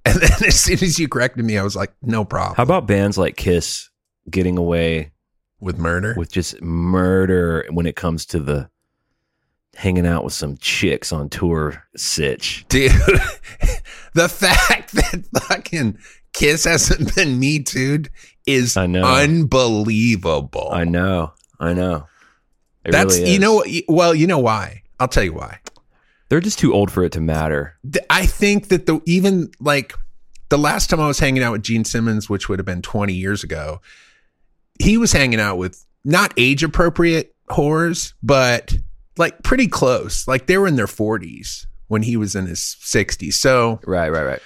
And 0.13 0.21
then 0.21 0.44
as 0.47 0.59
soon 0.59 0.83
as 0.83 1.00
you 1.00 1.07
corrected 1.07 1.45
me, 1.45 1.57
I 1.57 1.63
was 1.63 1.75
like, 1.77 1.94
no 2.01 2.25
problem. 2.25 2.55
How 2.57 2.63
about 2.63 2.88
bands 2.88 3.17
like 3.17 3.38
Kiss 3.38 3.89
getting 4.29 4.57
away 4.57 5.11
with 5.61 5.77
murder? 5.77 6.13
with 6.17 6.29
just 6.31 6.61
murder 6.61 7.65
when 7.71 7.85
it 7.85 7.95
comes 7.95 8.25
to 8.27 8.39
the 8.39 8.69
hanging 9.75 10.05
out 10.05 10.23
with 10.23 10.33
some 10.33 10.57
chicks 10.57 11.11
on 11.13 11.29
tour 11.29 11.83
sitch. 11.95 12.65
Dude, 12.69 12.91
the 14.13 14.27
fact 14.29 14.91
that 14.91 15.25
fucking 15.48 15.98
Kiss 16.33 16.65
hasn't 16.65 17.15
been 17.15 17.39
me 17.39 17.60
too 17.63 18.03
is 18.45 18.75
I 18.75 18.88
know. 18.88 19.03
unbelievable. 19.05 20.69
I 20.72 20.83
know. 20.83 21.33
I 21.60 21.74
know. 21.74 22.07
It 22.83 22.91
That's 22.91 23.17
really 23.17 23.31
you 23.31 23.39
know 23.39 23.63
well, 23.88 24.13
you 24.13 24.27
know 24.27 24.39
why? 24.39 24.83
I'll 25.00 25.07
tell 25.07 25.24
you 25.24 25.33
why. 25.33 25.60
They're 26.33 26.41
just 26.41 26.57
too 26.57 26.73
old 26.73 26.89
for 26.89 27.03
it 27.03 27.11
to 27.11 27.21
matter. 27.21 27.77
I 28.09 28.25
think 28.25 28.69
that 28.69 28.87
the 28.87 28.99
even 29.05 29.51
like 29.59 29.93
the 30.49 30.57
last 30.57 30.89
time 30.89 30.99
I 30.99 31.05
was 31.05 31.19
hanging 31.19 31.43
out 31.43 31.51
with 31.51 31.61
Gene 31.61 31.85
Simmons, 31.85 32.27
which 32.27 32.49
would 32.49 32.57
have 32.57 32.65
been 32.65 32.81
20 32.81 33.13
years 33.13 33.43
ago, 33.43 33.81
he 34.81 34.97
was 34.97 35.11
hanging 35.11 35.39
out 35.39 35.57
with 35.57 35.85
not 36.03 36.33
age 36.35 36.63
appropriate 36.63 37.35
whores, 37.51 38.13
but 38.23 38.75
like 39.15 39.43
pretty 39.43 39.67
close. 39.67 40.27
Like 40.27 40.47
they 40.47 40.57
were 40.57 40.65
in 40.65 40.75
their 40.75 40.87
40s 40.87 41.67
when 41.87 42.01
he 42.01 42.17
was 42.17 42.35
in 42.35 42.47
his 42.47 42.77
60s. 42.81 43.33
So 43.33 43.79
Right, 43.85 44.09
right, 44.09 44.25
right. 44.25 44.41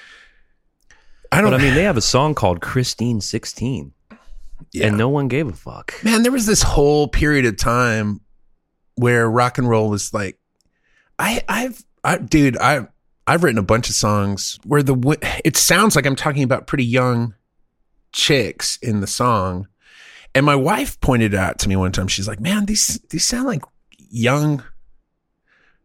I 1.31 1.39
don't 1.39 1.51
But 1.51 1.61
I 1.61 1.63
mean, 1.63 1.73
they 1.73 1.83
have 1.83 1.95
a 1.95 2.01
song 2.01 2.35
called 2.35 2.59
Christine 2.59 3.21
16 3.21 3.93
yeah. 4.73 4.87
and 4.87 4.97
no 4.97 5.07
one 5.07 5.29
gave 5.29 5.47
a 5.47 5.53
fuck. 5.53 5.93
man, 6.03 6.23
there 6.23 6.33
was 6.33 6.47
this 6.47 6.63
whole 6.63 7.07
period 7.07 7.45
of 7.45 7.55
time 7.55 8.19
where 8.95 9.31
rock 9.31 9.57
and 9.57 9.69
roll 9.69 9.89
was 9.89 10.13
like, 10.13 10.36
I, 11.19 11.43
I've, 11.47 11.83
I, 12.03 12.17
dude, 12.17 12.57
I, 12.57 12.87
I've 13.25 13.43
written 13.43 13.57
a 13.57 13.63
bunch 13.63 13.89
of 13.89 13.95
songs 13.95 14.59
where 14.65 14.83
the, 14.83 15.17
it 15.43 15.57
sounds 15.57 15.95
like 15.95 16.05
I'm 16.05 16.15
talking 16.15 16.43
about 16.43 16.67
pretty 16.67 16.85
young 16.85 17.33
chicks 18.13 18.77
in 18.81 19.01
the 19.01 19.07
song. 19.07 19.67
And 20.35 20.45
my 20.45 20.55
wife 20.55 20.99
pointed 21.01 21.33
it 21.33 21.37
out 21.39 21.59
to 21.59 21.69
me 21.69 21.75
one 21.75 21.91
time. 21.91 22.07
She's 22.07 22.27
like, 22.27 22.39
man, 22.39 22.65
these, 22.65 22.99
these 23.09 23.27
sound 23.27 23.47
like 23.47 23.63
young 23.97 24.63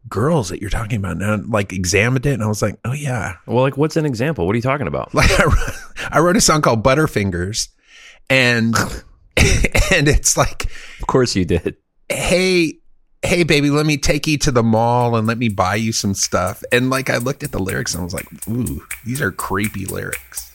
girls 0.09 0.49
that 0.49 0.61
you're 0.61 0.69
talking 0.69 0.97
about 0.97 1.17
now. 1.17 1.37
Like 1.47 1.73
examined 1.73 2.25
it. 2.25 2.33
And 2.33 2.43
I 2.43 2.47
was 2.47 2.61
like, 2.61 2.77
oh 2.85 2.93
yeah. 2.93 3.37
Well, 3.47 3.63
like, 3.63 3.77
what's 3.77 3.97
an 3.97 4.05
example? 4.05 4.45
What 4.45 4.53
are 4.53 4.57
you 4.57 4.61
talking 4.61 4.87
about? 4.87 5.13
Like 5.13 5.31
I 5.39 5.45
wrote, 5.45 5.75
I 6.11 6.19
wrote 6.19 6.37
a 6.37 6.41
song 6.41 6.61
called 6.61 6.83
Butterfingers 6.83 7.69
and, 8.29 8.75
and 9.91 10.07
it's 10.07 10.37
like, 10.37 10.65
Of 11.01 11.07
course 11.07 11.35
you 11.35 11.45
did. 11.45 11.77
hey, 12.09 12.79
hey 13.23 13.43
baby, 13.43 13.69
let 13.69 13.85
me 13.85 13.97
take 13.97 14.27
you 14.27 14.37
to 14.37 14.51
the 14.51 14.63
mall 14.63 15.15
and 15.15 15.25
let 15.25 15.37
me 15.37 15.49
buy 15.49 15.75
you 15.75 15.91
some 15.91 16.13
stuff. 16.13 16.63
And 16.71 16.89
like 16.89 17.09
I 17.09 17.17
looked 17.17 17.43
at 17.43 17.51
the 17.51 17.59
lyrics 17.59 17.93
and 17.93 18.01
I 18.01 18.03
was 18.03 18.13
like, 18.13 18.27
ooh, 18.47 18.85
these 19.05 19.21
are 19.21 19.31
creepy 19.31 19.85
lyrics. 19.85 20.51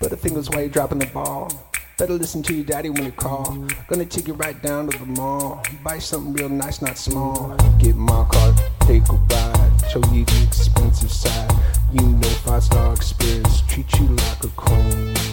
Butterfingers, 0.00 0.54
why 0.54 0.62
you 0.62 0.68
dropping 0.68 0.98
the 0.98 1.06
ball? 1.06 1.50
Better 1.98 2.14
listen 2.14 2.42
to 2.42 2.54
your 2.54 2.64
daddy 2.64 2.90
when 2.90 3.04
you 3.04 3.12
call. 3.12 3.56
Gonna 3.88 4.04
take 4.04 4.28
you 4.28 4.34
right 4.34 4.60
down 4.62 4.88
to 4.90 4.98
the 4.98 5.06
mall. 5.06 5.62
Buy 5.82 5.98
something 5.98 6.32
real 6.34 6.48
nice, 6.48 6.82
not 6.82 6.98
small. 6.98 7.56
Get 7.78 7.96
my 7.96 8.24
car, 8.30 8.54
take 8.80 9.08
a 9.08 9.12
ride. 9.12 9.72
Show 9.90 10.02
you 10.12 10.24
the 10.24 10.44
expensive 10.46 11.12
side. 11.12 11.52
You 11.92 12.02
know, 12.02 12.28
five 12.44 12.64
star 12.64 12.92
experience. 12.92 13.62
Treat 13.62 13.98
you 13.98 14.08
like 14.08 14.44
a 14.44 14.48
queen. 14.48 15.25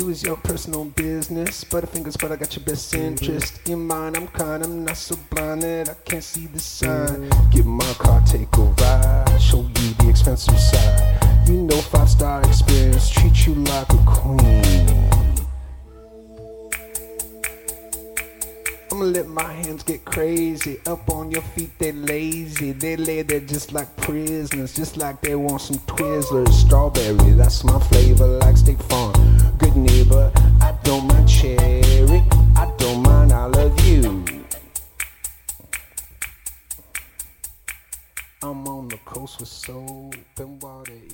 You 0.00 0.08
is 0.08 0.22
your 0.22 0.36
personal 0.36 0.84
business. 0.84 1.64
Butterfingers, 1.64 2.18
but 2.20 2.32
I 2.32 2.36
got 2.36 2.56
your 2.56 2.64
best 2.64 2.92
mm-hmm. 2.92 3.06
interest 3.06 3.68
in 3.68 3.86
mind. 3.86 4.16
I'm 4.16 4.28
kind, 4.28 4.64
I'm 4.64 4.84
not 4.84 4.96
so 4.96 5.16
blind 5.30 5.62
that 5.62 5.90
I 5.90 5.94
can't 6.08 6.24
see 6.24 6.46
the 6.46 6.58
sign. 6.58 7.28
Get 7.50 7.66
my 7.66 7.92
car, 7.94 8.22
take 8.26 8.54
a 8.56 8.62
ride. 8.62 9.40
Show 9.40 9.62
you 9.62 9.94
the 9.98 10.08
expensive 10.08 10.58
side. 10.58 11.48
You 11.48 11.62
know, 11.62 11.80
five 11.92 12.08
star 12.08 12.42
experience. 12.42 13.10
Treat 13.10 13.46
you 13.46 13.54
like 13.54 13.92
a 13.92 13.98
queen. 14.06 15.10
I'ma 18.92 19.04
let 19.04 19.28
my 19.28 19.52
hands 19.52 19.82
get 19.82 20.04
crazy. 20.04 20.78
Up 20.86 21.08
on 21.10 21.30
your 21.30 21.42
feet, 21.42 21.70
they 21.78 21.92
lazy. 21.92 22.72
They 22.72 22.96
lay 22.96 23.22
there 23.22 23.40
just 23.40 23.72
like 23.72 23.94
prisoners, 23.96 24.74
just 24.74 24.96
like 24.96 25.20
they 25.20 25.34
want 25.36 25.60
some 25.60 25.78
Twizzlers. 25.86 26.52
Strawberry, 26.52 27.32
that's 27.32 27.64
my 27.64 27.78
flavor, 27.78 27.99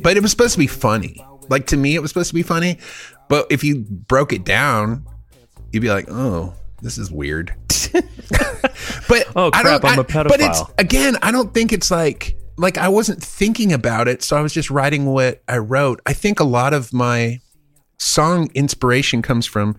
But 0.07 0.17
it 0.17 0.23
was 0.23 0.31
supposed 0.31 0.53
to 0.53 0.61
be 0.61 0.69
funny. 0.69 1.21
Like 1.49 1.67
to 1.67 1.77
me, 1.77 1.97
it 1.97 1.99
was 1.99 2.13
supposed 2.13 2.29
to 2.29 2.35
be 2.37 2.45
funny. 2.45 2.79
But 3.29 3.49
if 3.51 3.65
you 3.65 3.81
broke 3.81 4.33
it 4.33 4.45
down, 4.45 5.05
you'd 5.73 5.81
be 5.81 5.89
like, 5.89 6.05
oh, 6.09 6.55
this 6.81 6.97
is 6.97 7.11
weird. 7.11 7.53
but 9.09 9.27
Oh, 9.35 9.51
I 9.53 9.63
crap, 9.63 9.83
don't, 9.83 9.85
I'm 9.85 9.99
a 9.99 10.03
I- 10.03 10.23
But 10.29 10.41
it's 10.41 10.63
again, 10.79 11.17
I 11.23 11.33
don't 11.33 11.53
think 11.53 11.73
it's 11.73 11.91
like 11.91 12.37
like 12.57 12.79
I 12.79 12.87
wasn't 12.89 13.21
thinking 13.21 13.73
about 13.73 14.07
it, 14.07 14.23
so 14.23 14.37
I 14.37 14.43
was 14.43 14.53
just 14.53 14.71
writing 14.71 15.07
what 15.07 15.43
I 15.49 15.59
wrote. 15.59 16.01
I 16.07 16.13
think 16.13 16.39
a 16.39 16.45
lot 16.45 16.73
of 16.73 16.93
my 16.93 17.41
song 17.99 18.49
inspiration 18.55 19.23
comes 19.23 19.45
from 19.45 19.77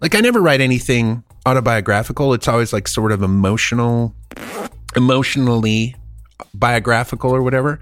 like 0.00 0.16
I 0.16 0.20
never 0.20 0.40
write 0.40 0.60
anything 0.60 1.22
autobiographical. 1.46 2.34
It's 2.34 2.48
always 2.48 2.72
like 2.72 2.88
sort 2.88 3.12
of 3.12 3.22
emotional, 3.22 4.16
emotionally 4.96 5.94
biographical 6.54 7.30
or 7.32 7.40
whatever. 7.44 7.78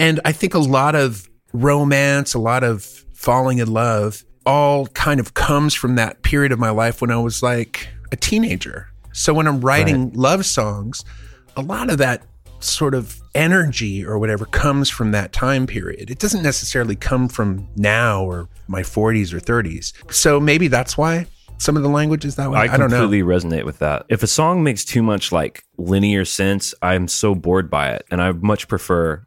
And 0.00 0.18
I 0.24 0.32
think 0.32 0.54
a 0.54 0.58
lot 0.58 0.94
of 0.94 1.28
romance, 1.52 2.32
a 2.32 2.38
lot 2.38 2.64
of 2.64 2.82
falling 3.12 3.58
in 3.58 3.70
love, 3.70 4.24
all 4.46 4.86
kind 4.88 5.20
of 5.20 5.34
comes 5.34 5.74
from 5.74 5.96
that 5.96 6.22
period 6.22 6.52
of 6.52 6.58
my 6.58 6.70
life 6.70 7.02
when 7.02 7.10
I 7.10 7.18
was 7.18 7.42
like 7.42 7.86
a 8.10 8.16
teenager. 8.16 8.88
So 9.12 9.34
when 9.34 9.46
I'm 9.46 9.60
writing 9.60 10.10
love 10.14 10.46
songs, 10.46 11.04
a 11.54 11.60
lot 11.60 11.90
of 11.90 11.98
that 11.98 12.22
sort 12.60 12.94
of 12.94 13.20
energy 13.34 14.04
or 14.04 14.18
whatever 14.18 14.46
comes 14.46 14.88
from 14.88 15.12
that 15.12 15.32
time 15.32 15.66
period. 15.66 16.10
It 16.10 16.18
doesn't 16.18 16.42
necessarily 16.42 16.96
come 16.96 17.28
from 17.28 17.68
now 17.76 18.24
or 18.24 18.48
my 18.68 18.80
40s 18.80 19.34
or 19.34 19.40
30s. 19.40 19.92
So 20.12 20.40
maybe 20.40 20.68
that's 20.68 20.96
why 20.96 21.26
some 21.58 21.76
of 21.76 21.82
the 21.82 21.90
language 21.90 22.24
is 22.24 22.36
that 22.36 22.50
way. 22.50 22.58
I, 22.58 22.62
I 22.62 22.76
don't 22.78 22.90
know. 22.90 23.00
completely 23.00 23.22
resonate 23.22 23.64
with 23.64 23.80
that. 23.80 24.06
If 24.08 24.22
a 24.22 24.26
song 24.26 24.62
makes 24.62 24.82
too 24.82 25.02
much 25.02 25.30
like 25.30 25.62
linear 25.76 26.24
sense, 26.24 26.74
I'm 26.80 27.06
so 27.06 27.34
bored 27.34 27.68
by 27.68 27.90
it, 27.90 28.06
and 28.10 28.22
I 28.22 28.32
much 28.32 28.66
prefer 28.66 29.24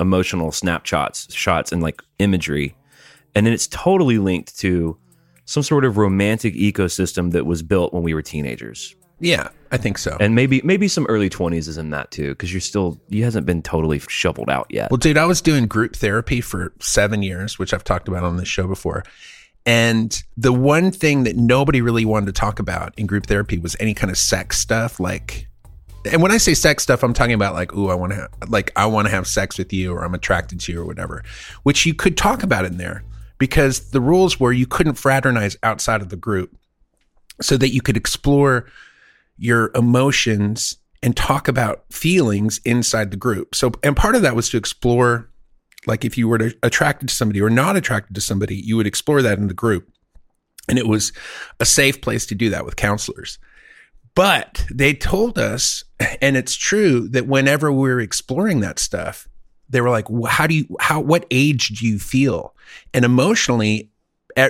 emotional 0.00 0.52
snapshots, 0.52 1.32
shots, 1.34 1.72
and 1.72 1.82
like 1.82 2.02
imagery. 2.18 2.74
And 3.34 3.46
then 3.46 3.52
it's 3.52 3.66
totally 3.68 4.18
linked 4.18 4.58
to 4.60 4.96
some 5.44 5.62
sort 5.62 5.84
of 5.84 5.96
romantic 5.96 6.54
ecosystem 6.54 7.32
that 7.32 7.46
was 7.46 7.62
built 7.62 7.92
when 7.92 8.02
we 8.02 8.14
were 8.14 8.22
teenagers, 8.22 8.94
Yeah, 9.20 9.48
I 9.70 9.76
think 9.76 9.98
so. 9.98 10.16
and 10.20 10.34
maybe 10.34 10.60
maybe 10.64 10.86
some 10.88 11.04
early 11.08 11.28
20s 11.28 11.66
is 11.68 11.78
in 11.78 11.90
that 11.90 12.10
too, 12.10 12.30
because 12.30 12.52
you're 12.52 12.60
still 12.60 13.00
you 13.08 13.24
hasn't 13.24 13.44
been 13.46 13.62
totally 13.62 13.98
shoveled 13.98 14.48
out 14.50 14.66
yet. 14.70 14.90
Well, 14.90 14.98
dude, 14.98 15.18
I 15.18 15.24
was 15.26 15.40
doing 15.40 15.66
group 15.66 15.96
therapy 15.96 16.40
for 16.40 16.72
seven 16.80 17.22
years, 17.22 17.58
which 17.58 17.74
I've 17.74 17.84
talked 17.84 18.06
about 18.08 18.22
on 18.24 18.36
this 18.36 18.48
show 18.48 18.66
before. 18.68 19.02
And 19.64 20.20
the 20.36 20.52
one 20.52 20.90
thing 20.90 21.24
that 21.24 21.36
nobody 21.36 21.80
really 21.80 22.04
wanted 22.04 22.26
to 22.26 22.32
talk 22.32 22.58
about 22.58 22.94
in 22.98 23.06
group 23.06 23.26
therapy 23.26 23.58
was 23.58 23.76
any 23.78 23.94
kind 23.94 24.10
of 24.10 24.18
sex 24.18 24.58
stuff. 24.58 24.98
Like, 24.98 25.46
and 26.04 26.22
when 26.22 26.32
I 26.32 26.38
say 26.38 26.54
sex 26.54 26.82
stuff, 26.82 27.02
I'm 27.02 27.12
talking 27.12 27.34
about 27.34 27.54
like, 27.54 27.74
ooh, 27.74 27.88
I 27.88 27.94
want 27.94 28.12
to, 28.12 28.28
like, 28.48 28.72
I 28.76 28.86
want 28.86 29.06
to 29.06 29.14
have 29.14 29.26
sex 29.26 29.58
with 29.58 29.72
you, 29.72 29.92
or 29.92 30.04
I'm 30.04 30.14
attracted 30.14 30.60
to 30.60 30.72
you, 30.72 30.80
or 30.80 30.84
whatever. 30.84 31.22
Which 31.62 31.86
you 31.86 31.94
could 31.94 32.16
talk 32.16 32.42
about 32.42 32.64
in 32.64 32.76
there 32.76 33.04
because 33.38 33.90
the 33.90 34.00
rules 34.00 34.38
were 34.38 34.52
you 34.52 34.66
couldn't 34.66 34.94
fraternize 34.94 35.56
outside 35.62 36.00
of 36.02 36.08
the 36.08 36.16
group, 36.16 36.56
so 37.40 37.56
that 37.56 37.70
you 37.70 37.80
could 37.80 37.96
explore 37.96 38.66
your 39.38 39.70
emotions 39.74 40.76
and 41.02 41.16
talk 41.16 41.48
about 41.48 41.84
feelings 41.90 42.60
inside 42.64 43.10
the 43.10 43.16
group. 43.16 43.54
So, 43.54 43.72
and 43.82 43.96
part 43.96 44.14
of 44.14 44.22
that 44.22 44.36
was 44.36 44.48
to 44.50 44.56
explore, 44.56 45.28
like, 45.86 46.04
if 46.04 46.16
you 46.16 46.28
were 46.28 46.38
to, 46.38 46.56
attracted 46.62 47.08
to 47.08 47.14
somebody 47.14 47.40
or 47.40 47.50
not 47.50 47.74
attracted 47.74 48.14
to 48.14 48.20
somebody, 48.20 48.54
you 48.54 48.76
would 48.76 48.86
explore 48.86 49.22
that 49.22 49.38
in 49.38 49.48
the 49.48 49.54
group. 49.54 49.90
And 50.68 50.78
it 50.78 50.86
was 50.86 51.12
a 51.58 51.64
safe 51.64 52.00
place 52.00 52.24
to 52.26 52.36
do 52.36 52.50
that 52.50 52.64
with 52.64 52.76
counselors. 52.76 53.38
But 54.14 54.66
they 54.70 54.94
told 54.94 55.38
us, 55.38 55.84
and 56.20 56.36
it's 56.36 56.54
true, 56.54 57.08
that 57.08 57.26
whenever 57.26 57.72
we 57.72 57.88
were 57.88 58.00
exploring 58.00 58.60
that 58.60 58.78
stuff, 58.78 59.28
they 59.68 59.80
were 59.80 59.90
like, 59.90 60.06
how 60.28 60.46
do 60.46 60.54
you, 60.54 60.76
how, 60.80 61.00
what 61.00 61.26
age 61.30 61.68
do 61.68 61.86
you 61.86 61.98
feel? 61.98 62.54
And 62.92 63.04
emotionally, 63.04 63.90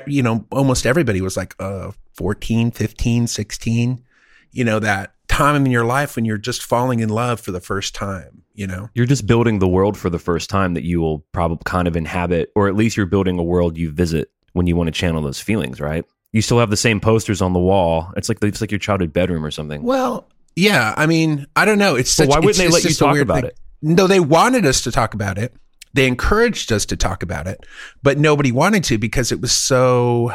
you 0.07 0.23
know, 0.23 0.47
almost 0.51 0.85
everybody 0.85 1.21
was 1.21 1.37
like, 1.37 1.55
uh, 1.61 1.93
14, 2.17 2.73
15, 2.73 3.27
16, 3.27 4.05
you 4.51 4.65
know, 4.65 4.79
that 4.81 5.15
time 5.29 5.65
in 5.65 5.73
your 5.73 5.85
life 5.85 6.17
when 6.17 6.25
you're 6.25 6.39
just 6.39 6.63
falling 6.63 7.01
in 7.01 7.09
love 7.09 7.41
for 7.41 7.53
the 7.53 7.61
first 7.61 7.95
time, 7.95 8.43
you 8.55 8.67
know? 8.67 8.91
you're 8.95 9.07
just 9.07 9.27
building 9.27 9.61
the 9.61 9.69
world 9.69 9.97
for 9.97 10.11
the 10.11 10.19
first 10.19 10.51
time 10.51 10.75
that 10.75 10.85
you 10.85 11.01
will 11.01 11.21
probably 11.33 11.63
kind 11.65 11.89
of 11.89 11.97
inhabit, 11.97 12.51
or 12.55 12.69
at 12.69 12.75
least 12.75 12.97
you're 12.97 13.07
building 13.07 13.39
a 13.39 13.43
world 13.43 13.79
you 13.79 13.91
visit 13.91 14.31
when 14.53 14.67
you 14.67 14.77
want 14.77 14.89
to 14.89 14.93
channel 14.93 15.23
those 15.23 15.41
feelings, 15.41 15.81
right? 15.81 16.05
You 16.33 16.43
still 16.43 16.59
have 16.59 16.71
the 16.71 16.77
same 16.77 16.99
posters 17.01 17.43
on 17.43 17.53
the 17.53 17.59
wall. 17.59 18.13
It's 18.17 18.29
like 18.29 18.43
it's 18.43 18.61
like 18.61 18.71
your 18.71 18.79
childhood 18.79 19.13
bedroom 19.13 19.45
or 19.45 19.51
something. 19.51 19.83
Well, 19.83 20.29
yeah. 20.57 20.95
I 20.97 21.07
mean, 21.07 21.47
I 21.57 21.65
don't 21.65 21.79
know. 21.79 21.95
It's 21.97 22.11
such, 22.11 22.29
why 22.29 22.37
wouldn't 22.37 22.57
it's- 22.59 22.67
they 22.67 22.73
let 22.73 22.85
you 22.85 22.95
talk 22.95 23.19
about 23.19 23.37
thing. 23.43 23.45
it? 23.47 23.59
No, 23.83 24.07
they 24.07 24.21
wanted 24.21 24.65
us 24.65 24.83
to 24.83 24.93
talk 24.93 25.13
about 25.15 25.39
it. 25.39 25.55
They 25.95 26.07
encouraged 26.07 26.73
us 26.73 26.87
to 26.87 26.97
talk 26.97 27.23
about 27.23 27.47
it, 27.47 27.67
but 28.03 28.17
nobody 28.17 28.51
wanted 28.53 28.85
to 28.85 28.97
because 28.99 29.31
it 29.33 29.41
was 29.43 29.53
so 29.53 30.33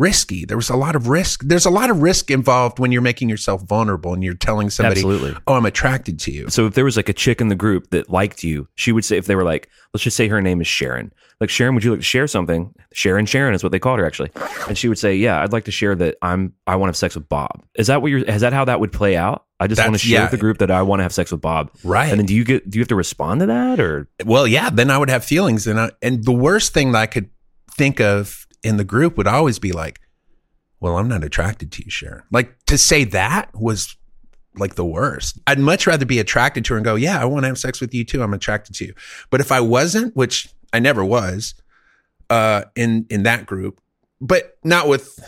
risky. 0.00 0.44
There 0.44 0.56
was 0.56 0.70
a 0.70 0.76
lot 0.76 0.96
of 0.96 1.08
risk. 1.08 1.42
There's 1.44 1.66
a 1.66 1.70
lot 1.70 1.90
of 1.90 2.02
risk 2.02 2.30
involved 2.30 2.78
when 2.78 2.90
you're 2.90 3.02
making 3.02 3.28
yourself 3.28 3.62
vulnerable 3.62 4.14
and 4.14 4.24
you're 4.24 4.34
telling 4.34 4.70
somebody, 4.70 5.00
Absolutely. 5.00 5.36
"Oh, 5.46 5.54
I'm 5.54 5.66
attracted 5.66 6.18
to 6.20 6.32
you." 6.32 6.48
So 6.48 6.66
if 6.66 6.74
there 6.74 6.84
was 6.84 6.96
like 6.96 7.08
a 7.08 7.12
chick 7.12 7.40
in 7.40 7.48
the 7.48 7.54
group 7.54 7.90
that 7.90 8.10
liked 8.10 8.42
you, 8.42 8.66
she 8.74 8.90
would 8.90 9.04
say 9.04 9.16
if 9.16 9.26
they 9.26 9.36
were 9.36 9.44
like, 9.44 9.68
let's 9.92 10.02
just 10.02 10.16
say 10.16 10.28
her 10.28 10.40
name 10.40 10.60
is 10.60 10.66
Sharon. 10.66 11.12
Like 11.40 11.50
Sharon, 11.50 11.74
would 11.74 11.84
you 11.84 11.90
like 11.90 12.00
to 12.00 12.04
share 12.04 12.26
something? 12.26 12.74
Sharon, 12.92 13.24
Sharon 13.26 13.54
is 13.54 13.62
what 13.62 13.72
they 13.72 13.78
called 13.78 13.98
her 13.98 14.06
actually. 14.06 14.30
And 14.68 14.76
she 14.76 14.88
would 14.88 14.98
say, 14.98 15.14
yeah, 15.14 15.42
I'd 15.42 15.52
like 15.52 15.64
to 15.64 15.70
share 15.70 15.94
that 15.94 16.16
I'm 16.22 16.54
I 16.66 16.76
want 16.76 16.88
to 16.88 16.90
have 16.90 16.96
sex 16.96 17.14
with 17.14 17.28
Bob. 17.28 17.62
Is 17.74 17.86
that 17.86 18.02
what 18.02 18.10
you're? 18.10 18.20
Is 18.20 18.40
that 18.40 18.52
how 18.52 18.64
that 18.64 18.80
would 18.80 18.92
play 18.92 19.16
out? 19.16 19.44
I 19.58 19.66
just 19.66 19.80
want 19.80 19.92
to 19.92 19.98
share 19.98 20.18
yeah. 20.18 20.22
with 20.22 20.30
the 20.30 20.38
group 20.38 20.58
that 20.58 20.70
I 20.70 20.82
want 20.82 21.00
to 21.00 21.02
have 21.02 21.12
sex 21.12 21.30
with 21.30 21.42
Bob. 21.42 21.70
Right. 21.84 22.10
And 22.10 22.18
then 22.18 22.26
do 22.26 22.34
you 22.34 22.44
get 22.44 22.68
do 22.68 22.78
you 22.78 22.82
have 22.82 22.88
to 22.88 22.96
respond 22.96 23.40
to 23.40 23.46
that 23.46 23.78
or 23.78 24.08
Well, 24.24 24.46
yeah, 24.46 24.70
then 24.70 24.90
I 24.90 24.98
would 24.98 25.10
have 25.10 25.24
feelings, 25.24 25.66
and 25.66 25.78
I, 25.78 25.90
and 26.02 26.24
the 26.24 26.32
worst 26.32 26.72
thing 26.72 26.92
that 26.92 27.00
I 27.00 27.06
could 27.06 27.30
think 27.76 28.00
of 28.00 28.46
in 28.62 28.76
the 28.76 28.84
group 28.84 29.16
would 29.16 29.26
always 29.26 29.58
be 29.58 29.72
like, 29.72 30.00
"Well, 30.80 30.96
I'm 30.96 31.08
not 31.08 31.24
attracted 31.24 31.72
to 31.72 31.84
you, 31.84 31.90
Sharon." 31.90 32.22
Like 32.30 32.56
to 32.66 32.78
say 32.78 33.04
that 33.04 33.50
was 33.54 33.96
like 34.56 34.74
the 34.74 34.84
worst. 34.84 35.38
I'd 35.46 35.58
much 35.58 35.86
rather 35.86 36.04
be 36.04 36.18
attracted 36.18 36.64
to 36.66 36.74
her 36.74 36.78
and 36.78 36.84
go, 36.84 36.94
"Yeah, 36.94 37.20
I 37.20 37.24
want 37.24 37.44
to 37.44 37.48
have 37.48 37.58
sex 37.58 37.80
with 37.80 37.94
you 37.94 38.04
too. 38.04 38.22
I'm 38.22 38.34
attracted 38.34 38.74
to 38.76 38.86
you." 38.86 38.94
But 39.30 39.40
if 39.40 39.52
I 39.52 39.60
wasn't, 39.60 40.14
which 40.16 40.48
I 40.72 40.78
never 40.78 41.04
was, 41.04 41.54
uh, 42.28 42.64
in 42.76 43.06
in 43.10 43.22
that 43.24 43.46
group, 43.46 43.80
but 44.20 44.58
not 44.64 44.88
with 44.88 45.18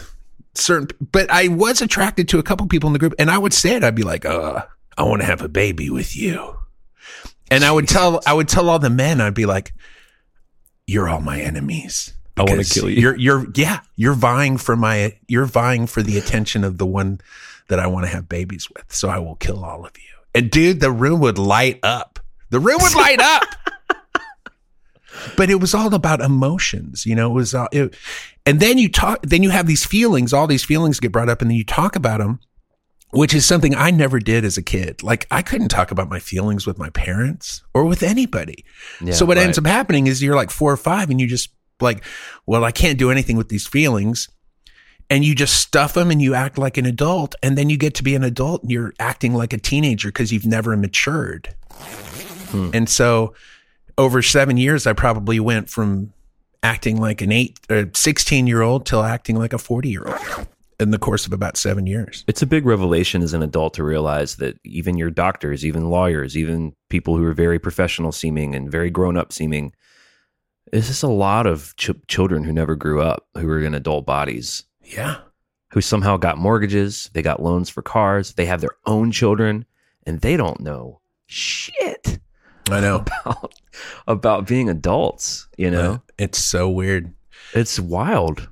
certain. 0.55 0.89
But 1.13 1.31
I 1.31 1.49
was 1.49 1.81
attracted 1.81 2.29
to 2.31 2.39
a 2.39 2.43
couple 2.43 2.67
people 2.67 2.89
in 2.89 2.93
the 2.93 2.99
group, 2.99 3.15
and 3.19 3.31
I 3.31 3.39
would 3.39 3.53
say 3.53 3.75
it. 3.75 3.85
I'd 3.85 3.95
be 3.95 4.03
like, 4.03 4.25
"Uh, 4.25 4.65
I 4.99 5.03
want 5.05 5.23
to 5.23 5.27
have 5.27 5.43
a 5.43 5.49
baby 5.49 5.91
with 5.91 6.17
you." 6.17 6.57
And 7.53 7.67
I 7.67 7.71
would 7.71 7.87
tell 7.87 8.23
I 8.27 8.33
would 8.33 8.49
tell 8.49 8.71
all 8.71 8.79
the 8.79 8.89
men, 8.89 9.21
I'd 9.21 9.35
be 9.35 9.45
like, 9.45 9.75
You're 10.87 11.07
all 11.07 11.21
my 11.21 11.39
enemies. 11.39 12.15
I 12.37 12.45
wanna 12.45 12.65
kill 12.65 12.89
you." 12.89 13.01
You're 13.01 13.17
you're 13.17 13.47
yeah, 13.55 13.81
you're 13.97 14.15
vying 14.15 14.57
for 14.57 14.77
my 14.77 15.17
you're 15.29 15.47
vying 15.47 15.87
for 15.87 16.03
the 16.03 16.19
attention 16.19 16.65
of 16.65 16.79
the 16.79 16.87
one 16.87 17.21
that 17.69 17.79
I 17.79 17.87
want 17.87 18.05
to 18.05 18.13
have 18.13 18.29
babies 18.29 18.69
with. 18.71 18.93
So 18.93 19.09
I 19.09 19.19
will 19.19 19.37
kill 19.37 19.65
all 19.65 19.85
of 19.87 19.93
you. 19.97 20.13
And 20.35 20.51
dude, 20.51 20.81
the 20.81 20.91
room 20.91 21.21
would 21.21 21.39
light 21.39 21.79
up. 21.83 22.21
The 22.51 22.61
room 22.61 22.79
would 22.81 22.95
light 22.95 23.21
up. 23.21 23.45
but 25.37 25.51
it 25.51 25.57
was 25.57 25.75
all 25.75 25.95
about 25.95 26.21
emotions. 26.21 27.07
You 27.07 27.15
know, 27.15 27.31
it 27.31 27.35
was, 27.35 27.55
all, 27.55 27.69
it, 27.73 27.95
and 28.45 28.61
then 28.61 28.79
you 28.79 28.91
talk, 28.91 29.21
then 29.23 29.43
you 29.43 29.51
have 29.51 29.67
these 29.67 29.85
feelings, 29.85 30.33
all 30.33 30.47
these 30.47 30.65
feelings 30.65 31.01
get 31.01 31.13
brought 31.13 31.29
up 31.29 31.43
and 31.43 31.51
then 31.51 31.57
you 31.57 31.65
talk 31.65 31.97
about 31.97 32.19
them, 32.19 32.41
which 33.11 33.35
is 33.35 33.47
something 33.47 33.75
I 33.75 33.91
never 33.91 34.19
did 34.19 34.45
as 34.45 34.57
a 34.57 34.63
kid. 34.63 35.03
Like 35.03 35.27
I 35.31 35.43
couldn't 35.43 35.69
talk 35.69 35.91
about 35.91 36.09
my 36.09 36.19
feelings 36.19 36.67
with 36.67 36.79
my 36.79 36.91
parents 36.91 37.63
or 37.75 37.85
with 37.85 38.03
anybody. 38.03 38.65
Yeah, 39.01 39.15
so 39.15 39.25
what 39.25 39.37
right. 39.37 39.45
ends 39.45 39.59
up 39.59 39.67
happening 39.67 40.07
is 40.07 40.23
you're 40.23 40.37
like 40.37 40.51
four 40.51 40.73
or 40.73 40.77
five 40.77 41.11
and 41.11 41.21
you 41.21 41.27
just 41.27 41.51
like, 41.83 42.05
well, 42.47 42.65
I 42.65 42.71
can't 42.71 42.99
do 42.99 43.11
anything 43.11 43.37
with 43.37 43.49
these 43.49 43.67
feelings. 43.67 44.29
And 45.11 45.25
you 45.25 45.35
just 45.35 45.61
stuff 45.61 45.93
them 45.95 46.11
and 46.11 46.23
you 46.23 46.33
act 46.35 46.57
like 46.57 46.79
an 46.79 46.87
adult. 46.87 47.35
And 47.43 47.59
then 47.59 47.69
you 47.69 47.77
get 47.77 47.95
to 47.97 48.03
be 48.03 48.15
an 48.15 48.25
adult 48.25 48.63
and 48.63 48.71
you're 48.71 48.95
acting 48.99 49.35
like 49.35 49.53
a 49.53 49.59
teenager 49.59 50.09
because 50.09 50.33
you've 50.33 50.47
never 50.47 50.75
matured. 50.77 51.55
Hmm. 52.51 52.71
And 52.73 52.89
so 52.89 53.35
over 53.99 54.23
seven 54.23 54.57
years, 54.57 54.87
I 54.87 54.95
probably 54.95 55.39
went 55.39 55.69
from 55.69 56.13
acting 56.63 56.99
like 56.99 57.21
an 57.21 57.33
eight 57.33 57.59
or 57.69 57.91
16 57.93 58.47
year 58.47 58.63
old 58.63 58.87
till 58.87 59.03
acting 59.03 59.37
like 59.37 59.53
a 59.53 59.59
40 59.59 59.91
year 59.91 60.05
old 60.07 60.47
in 60.81 60.91
the 60.91 60.99
course 60.99 61.27
of 61.27 61.33
about 61.33 61.57
seven 61.57 61.87
years. 61.87 62.25
It's 62.27 62.43
a 62.43 62.47
big 62.47 62.67
revelation 62.67 63.23
as 63.23 63.33
an 63.33 63.43
adult 63.43 63.75
to 63.75 63.85
realize 63.85 64.37
that 64.37 64.59
even 64.65 64.97
your 64.97 65.11
doctors, 65.11 65.65
even 65.65 65.91
lawyers, 65.91 66.37
even 66.37 66.75
people 66.89 67.17
who 67.17 67.25
are 67.25 67.35
very 67.35 67.59
professional 67.59 68.13
seeming 68.13 68.55
and 68.55 68.71
very 68.71 68.91
grown 68.91 69.17
up 69.17 69.33
seeming, 69.33 69.73
it's 70.73 70.87
just 70.89 71.03
a 71.03 71.09
lot 71.09 71.47
of 71.47 71.75
ch- 71.77 71.91
children 72.09 72.45
who 72.45 72.53
never 72.53 72.75
grew 72.77 73.01
up 73.03 73.27
who 73.37 73.49
are 73.49 73.61
in 73.61 73.75
adult 73.75 74.07
bodies 74.07 74.65
Yeah. 74.83 75.19
who 75.73 75.81
somehow 75.81 76.17
got 76.17 76.39
mortgages, 76.39 77.11
they 77.13 77.23
got 77.23 77.43
loans 77.43 77.69
for 77.71 77.83
cars, 77.83 78.35
they 78.35 78.47
have 78.47 78.61
their 78.61 78.77
own 78.87 79.11
children, 79.13 79.65
and 80.07 80.21
they 80.21 80.37
don't 80.37 80.61
know 80.61 81.01
shit 81.27 82.19
I 82.71 82.81
know. 82.81 83.05
about, 83.25 83.55
about 84.07 84.47
being 84.47 84.69
adults. 84.71 85.49
You 85.59 85.71
know, 85.71 86.01
It's 86.19 86.39
so 86.39 86.71
weird. 86.71 87.13
it's 87.55 87.79
wild. 87.81 88.49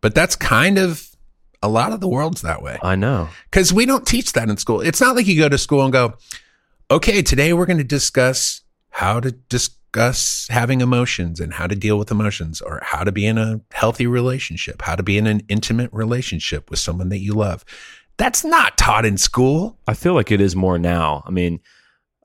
But 0.00 0.14
that's 0.14 0.36
kind 0.36 0.78
of 0.78 1.08
a 1.62 1.68
lot 1.68 1.92
of 1.92 2.00
the 2.00 2.08
world's 2.08 2.42
that 2.42 2.62
way. 2.62 2.78
I 2.82 2.94
know. 2.94 3.28
because 3.50 3.72
we 3.72 3.86
don't 3.86 4.06
teach 4.06 4.32
that 4.34 4.48
in 4.50 4.56
school. 4.58 4.80
It's 4.80 5.00
not 5.00 5.16
like 5.16 5.26
you 5.26 5.38
go 5.40 5.48
to 5.48 5.58
school 5.58 5.82
and 5.82 5.92
go, 5.92 6.14
okay, 6.90 7.22
today 7.22 7.52
we're 7.52 7.66
going 7.66 7.78
to 7.78 7.84
discuss 7.84 8.60
how 8.90 9.18
to 9.20 9.32
discuss 9.92 10.46
having 10.50 10.80
emotions 10.80 11.40
and 11.40 11.52
how 11.52 11.66
to 11.66 11.74
deal 11.74 11.98
with 11.98 12.10
emotions 12.10 12.60
or 12.60 12.80
how 12.82 13.04
to 13.04 13.12
be 13.12 13.26
in 13.26 13.38
a 13.38 13.60
healthy 13.72 14.06
relationship, 14.06 14.82
how 14.82 14.94
to 14.94 15.02
be 15.02 15.18
in 15.18 15.26
an 15.26 15.42
intimate 15.48 15.90
relationship 15.92 16.70
with 16.70 16.78
someone 16.78 17.08
that 17.08 17.18
you 17.18 17.34
love. 17.34 17.64
That's 18.16 18.44
not 18.44 18.76
taught 18.76 19.04
in 19.04 19.16
school. 19.16 19.78
I 19.86 19.94
feel 19.94 20.14
like 20.14 20.30
it 20.30 20.40
is 20.40 20.56
more 20.56 20.78
now. 20.78 21.22
I 21.26 21.30
mean, 21.30 21.60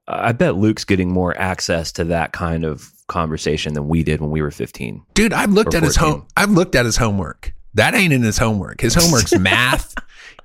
I 0.08 0.32
bet 0.32 0.56
Luke's 0.56 0.84
getting 0.84 1.12
more 1.12 1.38
access 1.38 1.92
to 1.94 2.04
that 2.06 2.34
kind 2.34 2.66
of 2.66 2.92
conversation 3.08 3.74
than 3.74 3.88
we 3.88 4.04
did 4.04 4.20
when 4.20 4.32
we 4.32 4.42
were 4.42 4.52
15. 4.52 5.04
Dude, 5.14 5.34
I've 5.34 5.52
looked 5.52 5.76
at 5.76 5.84
his 5.84 5.96
home. 5.96 6.26
I've 6.36 6.52
looked 6.52 6.76
at 6.76 6.86
his 6.86 6.98
homework. 6.98 7.54
That 7.76 7.96
ain't 7.96 8.14
in 8.14 8.22
his 8.22 8.38
homework. 8.38 8.82
His 8.82 8.96
homework's 8.96 9.38
math. 9.40 9.96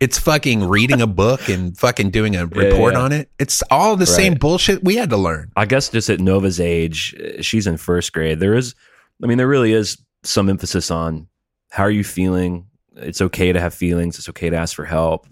It's 0.00 0.18
fucking 0.18 0.64
reading 0.68 1.00
a 1.00 1.06
book 1.06 1.48
and 1.48 1.76
fucking 1.76 2.10
doing 2.10 2.36
a 2.36 2.46
report 2.46 2.94
yeah. 2.94 3.00
on 3.00 3.12
it. 3.12 3.30
It's 3.38 3.62
all 3.70 3.96
the 3.96 4.06
same 4.06 4.34
bullshit 4.34 4.84
we 4.84 4.96
had 4.96 5.10
to 5.10 5.16
learn. 5.16 5.50
I 5.56 5.66
guess 5.66 5.88
just 5.88 6.08
at 6.08 6.20
Nova's 6.20 6.60
age, 6.60 7.14
uh, 7.18 7.42
she's 7.42 7.66
in 7.66 7.76
first 7.76 8.12
grade. 8.12 8.38
There 8.38 8.54
is, 8.54 8.74
I 9.22 9.26
mean, 9.26 9.38
there 9.38 9.48
really 9.48 9.72
is 9.72 9.98
some 10.22 10.48
emphasis 10.48 10.90
on 10.90 11.26
how 11.70 11.82
are 11.84 11.90
you 11.90 12.04
feeling. 12.04 12.66
It's 12.96 13.20
okay 13.20 13.52
to 13.52 13.60
have 13.60 13.74
feelings. 13.74 14.18
It's 14.18 14.28
okay 14.28 14.50
to 14.50 14.56
ask 14.56 14.74
for 14.74 14.84
help. 14.84 15.26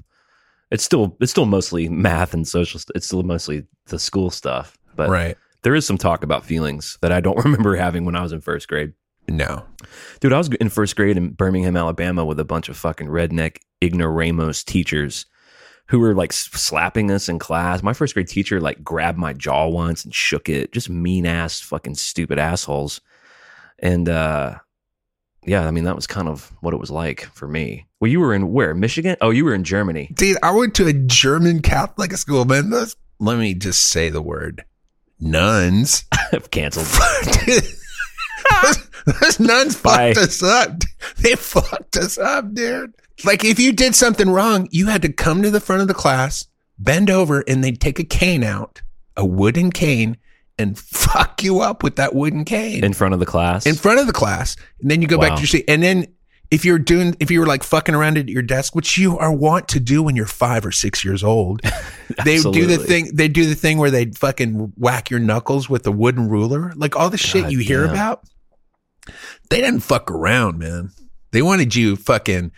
It's 0.70 0.82
still, 0.82 1.16
it's 1.20 1.30
still 1.30 1.46
mostly 1.46 1.88
math 1.88 2.34
and 2.34 2.46
social. 2.46 2.80
It's 2.94 3.06
still 3.06 3.22
mostly 3.22 3.66
the 3.86 4.00
school 4.00 4.30
stuff, 4.30 4.76
but 4.96 5.08
right. 5.08 5.36
there 5.62 5.76
is 5.76 5.86
some 5.86 5.96
talk 5.96 6.24
about 6.24 6.44
feelings 6.44 6.98
that 7.02 7.12
I 7.12 7.20
don't 7.20 7.36
remember 7.44 7.76
having 7.76 8.04
when 8.04 8.16
I 8.16 8.22
was 8.22 8.32
in 8.32 8.40
first 8.40 8.66
grade. 8.66 8.94
No. 9.28 9.64
Dude, 10.20 10.32
I 10.32 10.38
was 10.38 10.48
in 10.48 10.68
first 10.68 10.96
grade 10.96 11.16
in 11.16 11.30
Birmingham, 11.30 11.76
Alabama, 11.76 12.24
with 12.24 12.38
a 12.40 12.44
bunch 12.44 12.68
of 12.68 12.76
fucking 12.76 13.08
redneck 13.08 13.58
ignoramus 13.82 14.64
teachers 14.64 15.26
who 15.88 16.00
were 16.00 16.14
like 16.14 16.32
slapping 16.32 17.10
us 17.10 17.28
in 17.28 17.38
class. 17.38 17.82
My 17.82 17.92
first 17.92 18.14
grade 18.14 18.28
teacher 18.28 18.60
like 18.60 18.82
grabbed 18.82 19.18
my 19.18 19.32
jaw 19.32 19.68
once 19.68 20.04
and 20.04 20.14
shook 20.14 20.48
it. 20.48 20.72
Just 20.72 20.90
mean 20.90 21.26
ass, 21.26 21.60
fucking 21.60 21.94
stupid 21.94 22.38
assholes. 22.38 23.00
And 23.78 24.08
uh, 24.08 24.56
yeah, 25.44 25.66
I 25.66 25.70
mean 25.70 25.84
that 25.84 25.96
was 25.96 26.06
kind 26.06 26.28
of 26.28 26.52
what 26.60 26.74
it 26.74 26.80
was 26.80 26.90
like 26.90 27.22
for 27.32 27.46
me. 27.46 27.86
Well, 28.00 28.10
you 28.10 28.20
were 28.20 28.34
in 28.34 28.52
where? 28.52 28.74
Michigan? 28.74 29.16
Oh, 29.20 29.30
you 29.30 29.44
were 29.44 29.54
in 29.54 29.64
Germany. 29.64 30.10
Dude, 30.12 30.38
I 30.42 30.50
went 30.50 30.74
to 30.76 30.86
a 30.86 30.92
German 30.92 31.62
Catholic 31.62 32.12
school, 32.12 32.44
man. 32.44 32.70
Those, 32.70 32.96
let 33.20 33.38
me 33.38 33.54
just 33.54 33.86
say 33.86 34.10
the 34.10 34.22
word 34.22 34.64
nuns. 35.20 36.04
I've 36.32 36.50
canceled. 36.50 36.86
those, 37.46 38.88
those 39.06 39.40
nuns 39.40 39.80
Bye. 39.80 40.14
fucked 40.14 40.28
us 40.28 40.42
up. 40.42 40.82
They 41.18 41.36
fucked 41.36 41.96
us 41.96 42.18
up, 42.18 42.52
dude. 42.52 42.92
Like 43.24 43.44
if 43.44 43.58
you 43.58 43.72
did 43.72 43.94
something 43.94 44.28
wrong, 44.28 44.68
you 44.70 44.86
had 44.86 45.02
to 45.02 45.12
come 45.12 45.42
to 45.42 45.50
the 45.50 45.60
front 45.60 45.82
of 45.82 45.88
the 45.88 45.94
class, 45.94 46.46
bend 46.78 47.10
over, 47.10 47.44
and 47.48 47.62
they'd 47.64 47.80
take 47.80 47.98
a 47.98 48.04
cane 48.04 48.44
out, 48.44 48.82
a 49.16 49.24
wooden 49.24 49.70
cane, 49.70 50.18
and 50.58 50.78
fuck 50.78 51.42
you 51.42 51.60
up 51.60 51.82
with 51.82 51.96
that 51.96 52.14
wooden 52.14 52.44
cane 52.44 52.84
in 52.84 52.92
front 52.92 53.14
of 53.14 53.20
the 53.20 53.26
class. 53.26 53.66
in 53.66 53.74
front 53.74 54.00
of 54.00 54.06
the 54.06 54.12
class. 54.12 54.56
And 54.80 54.90
then 54.90 55.02
you 55.02 55.08
go 55.08 55.18
back 55.18 55.34
to 55.34 55.40
your 55.40 55.46
seat. 55.46 55.64
And 55.68 55.82
then 55.82 56.06
if 56.50 56.64
you're 56.64 56.78
doing, 56.78 57.16
if 57.18 57.30
you 57.30 57.40
were 57.40 57.46
like 57.46 57.64
fucking 57.64 57.94
around 57.94 58.18
at 58.18 58.28
your 58.28 58.42
desk, 58.42 58.74
which 58.74 58.96
you 58.98 59.18
are 59.18 59.32
want 59.32 59.68
to 59.68 59.80
do 59.80 60.02
when 60.02 60.14
you're 60.14 60.26
five 60.26 60.64
or 60.64 60.72
six 60.72 61.04
years 61.04 61.24
old, 61.24 61.62
they 62.24 62.40
do 62.40 62.66
the 62.66 62.78
thing, 62.78 63.10
they 63.14 63.28
do 63.28 63.46
the 63.46 63.54
thing 63.54 63.78
where 63.78 63.90
they 63.90 64.06
fucking 64.06 64.72
whack 64.76 65.10
your 65.10 65.20
knuckles 65.20 65.68
with 65.68 65.86
a 65.86 65.92
wooden 65.92 66.28
ruler. 66.28 66.72
Like 66.76 66.96
all 66.96 67.10
the 67.10 67.18
shit 67.18 67.50
you 67.50 67.58
hear 67.58 67.84
damn. 67.84 67.94
about. 67.94 68.24
They 69.50 69.60
didn't 69.60 69.80
fuck 69.80 70.10
around, 70.10 70.58
man. 70.58 70.90
They 71.30 71.42
wanted 71.42 71.74
you 71.74 71.96
fucking 71.96 72.52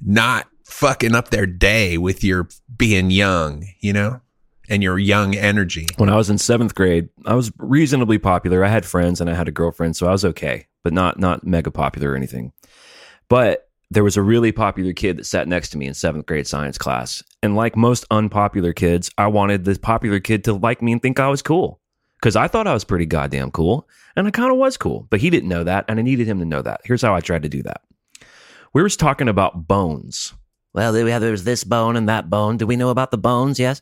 not 0.00 0.48
fucking 0.64 1.14
up 1.14 1.30
their 1.30 1.46
day 1.46 1.98
with 1.98 2.22
your 2.22 2.48
being 2.76 3.10
young, 3.10 3.66
you 3.80 3.92
know, 3.92 4.20
and 4.68 4.82
your 4.82 4.98
young 4.98 5.34
energy. 5.34 5.86
when 5.96 6.08
I 6.08 6.16
was 6.16 6.30
in 6.30 6.38
seventh 6.38 6.74
grade, 6.74 7.08
I 7.24 7.34
was 7.34 7.50
reasonably 7.58 8.18
popular. 8.18 8.64
I 8.64 8.68
had 8.68 8.84
friends 8.84 9.20
and 9.20 9.30
I 9.30 9.34
had 9.34 9.48
a 9.48 9.52
girlfriend, 9.52 9.96
so 9.96 10.06
I 10.06 10.12
was 10.12 10.24
okay, 10.24 10.66
but 10.82 10.92
not 10.92 11.18
not 11.18 11.46
mega 11.46 11.70
popular 11.70 12.12
or 12.12 12.16
anything. 12.16 12.52
But 13.28 13.68
there 13.90 14.04
was 14.04 14.16
a 14.18 14.22
really 14.22 14.52
popular 14.52 14.92
kid 14.92 15.16
that 15.16 15.24
sat 15.24 15.48
next 15.48 15.70
to 15.70 15.78
me 15.78 15.86
in 15.86 15.94
seventh 15.94 16.26
grade 16.26 16.46
science 16.46 16.76
class, 16.76 17.22
and 17.42 17.56
like 17.56 17.76
most 17.76 18.04
unpopular 18.10 18.72
kids, 18.72 19.10
I 19.16 19.28
wanted 19.28 19.64
this 19.64 19.78
popular 19.78 20.20
kid 20.20 20.44
to 20.44 20.52
like 20.52 20.82
me 20.82 20.92
and 20.92 21.02
think 21.02 21.18
I 21.18 21.28
was 21.28 21.42
cool 21.42 21.80
because 22.16 22.36
I 22.36 22.48
thought 22.48 22.66
I 22.66 22.74
was 22.74 22.84
pretty 22.84 23.06
goddamn 23.06 23.50
cool, 23.50 23.88
and 24.16 24.26
I 24.26 24.30
kind 24.30 24.52
of 24.52 24.58
was 24.58 24.76
cool. 24.76 25.06
But 25.08 25.20
he 25.20 25.30
didn't 25.30 25.48
know 25.48 25.64
that, 25.64 25.86
and 25.88 25.98
I 25.98 26.02
needed 26.02 26.26
him 26.26 26.38
to 26.40 26.44
know 26.44 26.62
that. 26.62 26.82
Here's 26.84 27.02
how 27.02 27.14
I 27.14 27.20
tried 27.20 27.44
to 27.44 27.48
do 27.48 27.62
that. 27.62 27.80
We 28.72 28.82
were 28.82 28.88
talking 28.88 29.28
about 29.28 29.66
bones. 29.66 30.34
Well, 30.74 30.92
there 30.92 31.04
we 31.04 31.10
have 31.10 31.22
there's 31.22 31.44
this 31.44 31.64
bone 31.64 31.96
and 31.96 32.08
that 32.08 32.30
bone. 32.30 32.56
Do 32.56 32.66
we 32.66 32.76
know 32.76 32.90
about 32.90 33.10
the 33.10 33.18
bones? 33.18 33.58
Yes. 33.58 33.80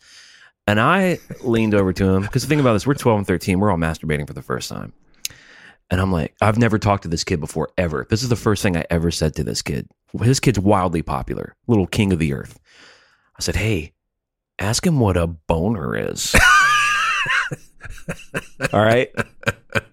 And 0.66 0.80
I 0.80 1.18
leaned 1.42 1.74
over 1.74 1.92
to 1.92 2.08
him 2.08 2.22
because 2.22 2.42
the 2.42 2.48
thing 2.48 2.60
about 2.60 2.74
this, 2.74 2.86
we're 2.86 2.94
12 2.94 3.18
and 3.18 3.26
13. 3.26 3.60
We're 3.60 3.70
all 3.70 3.76
masturbating 3.76 4.26
for 4.26 4.32
the 4.32 4.42
first 4.42 4.68
time. 4.68 4.92
And 5.90 6.00
I'm 6.00 6.10
like, 6.10 6.34
I've 6.40 6.58
never 6.58 6.78
talked 6.78 7.04
to 7.04 7.08
this 7.08 7.22
kid 7.22 7.38
before, 7.38 7.70
ever. 7.78 8.06
This 8.10 8.24
is 8.24 8.28
the 8.28 8.36
first 8.36 8.62
thing 8.62 8.76
I 8.76 8.84
ever 8.90 9.10
said 9.10 9.36
to 9.36 9.44
this 9.44 9.62
kid. 9.62 9.88
This 10.14 10.40
kid's 10.40 10.58
wildly 10.58 11.02
popular, 11.02 11.54
little 11.68 11.86
king 11.86 12.12
of 12.12 12.18
the 12.18 12.32
earth. 12.32 12.58
I 13.38 13.42
said, 13.42 13.56
Hey, 13.56 13.92
ask 14.58 14.84
him 14.84 14.98
what 14.98 15.16
a 15.16 15.26
boner 15.26 15.94
is. 15.94 16.34
all 18.72 18.82
right. 18.82 19.10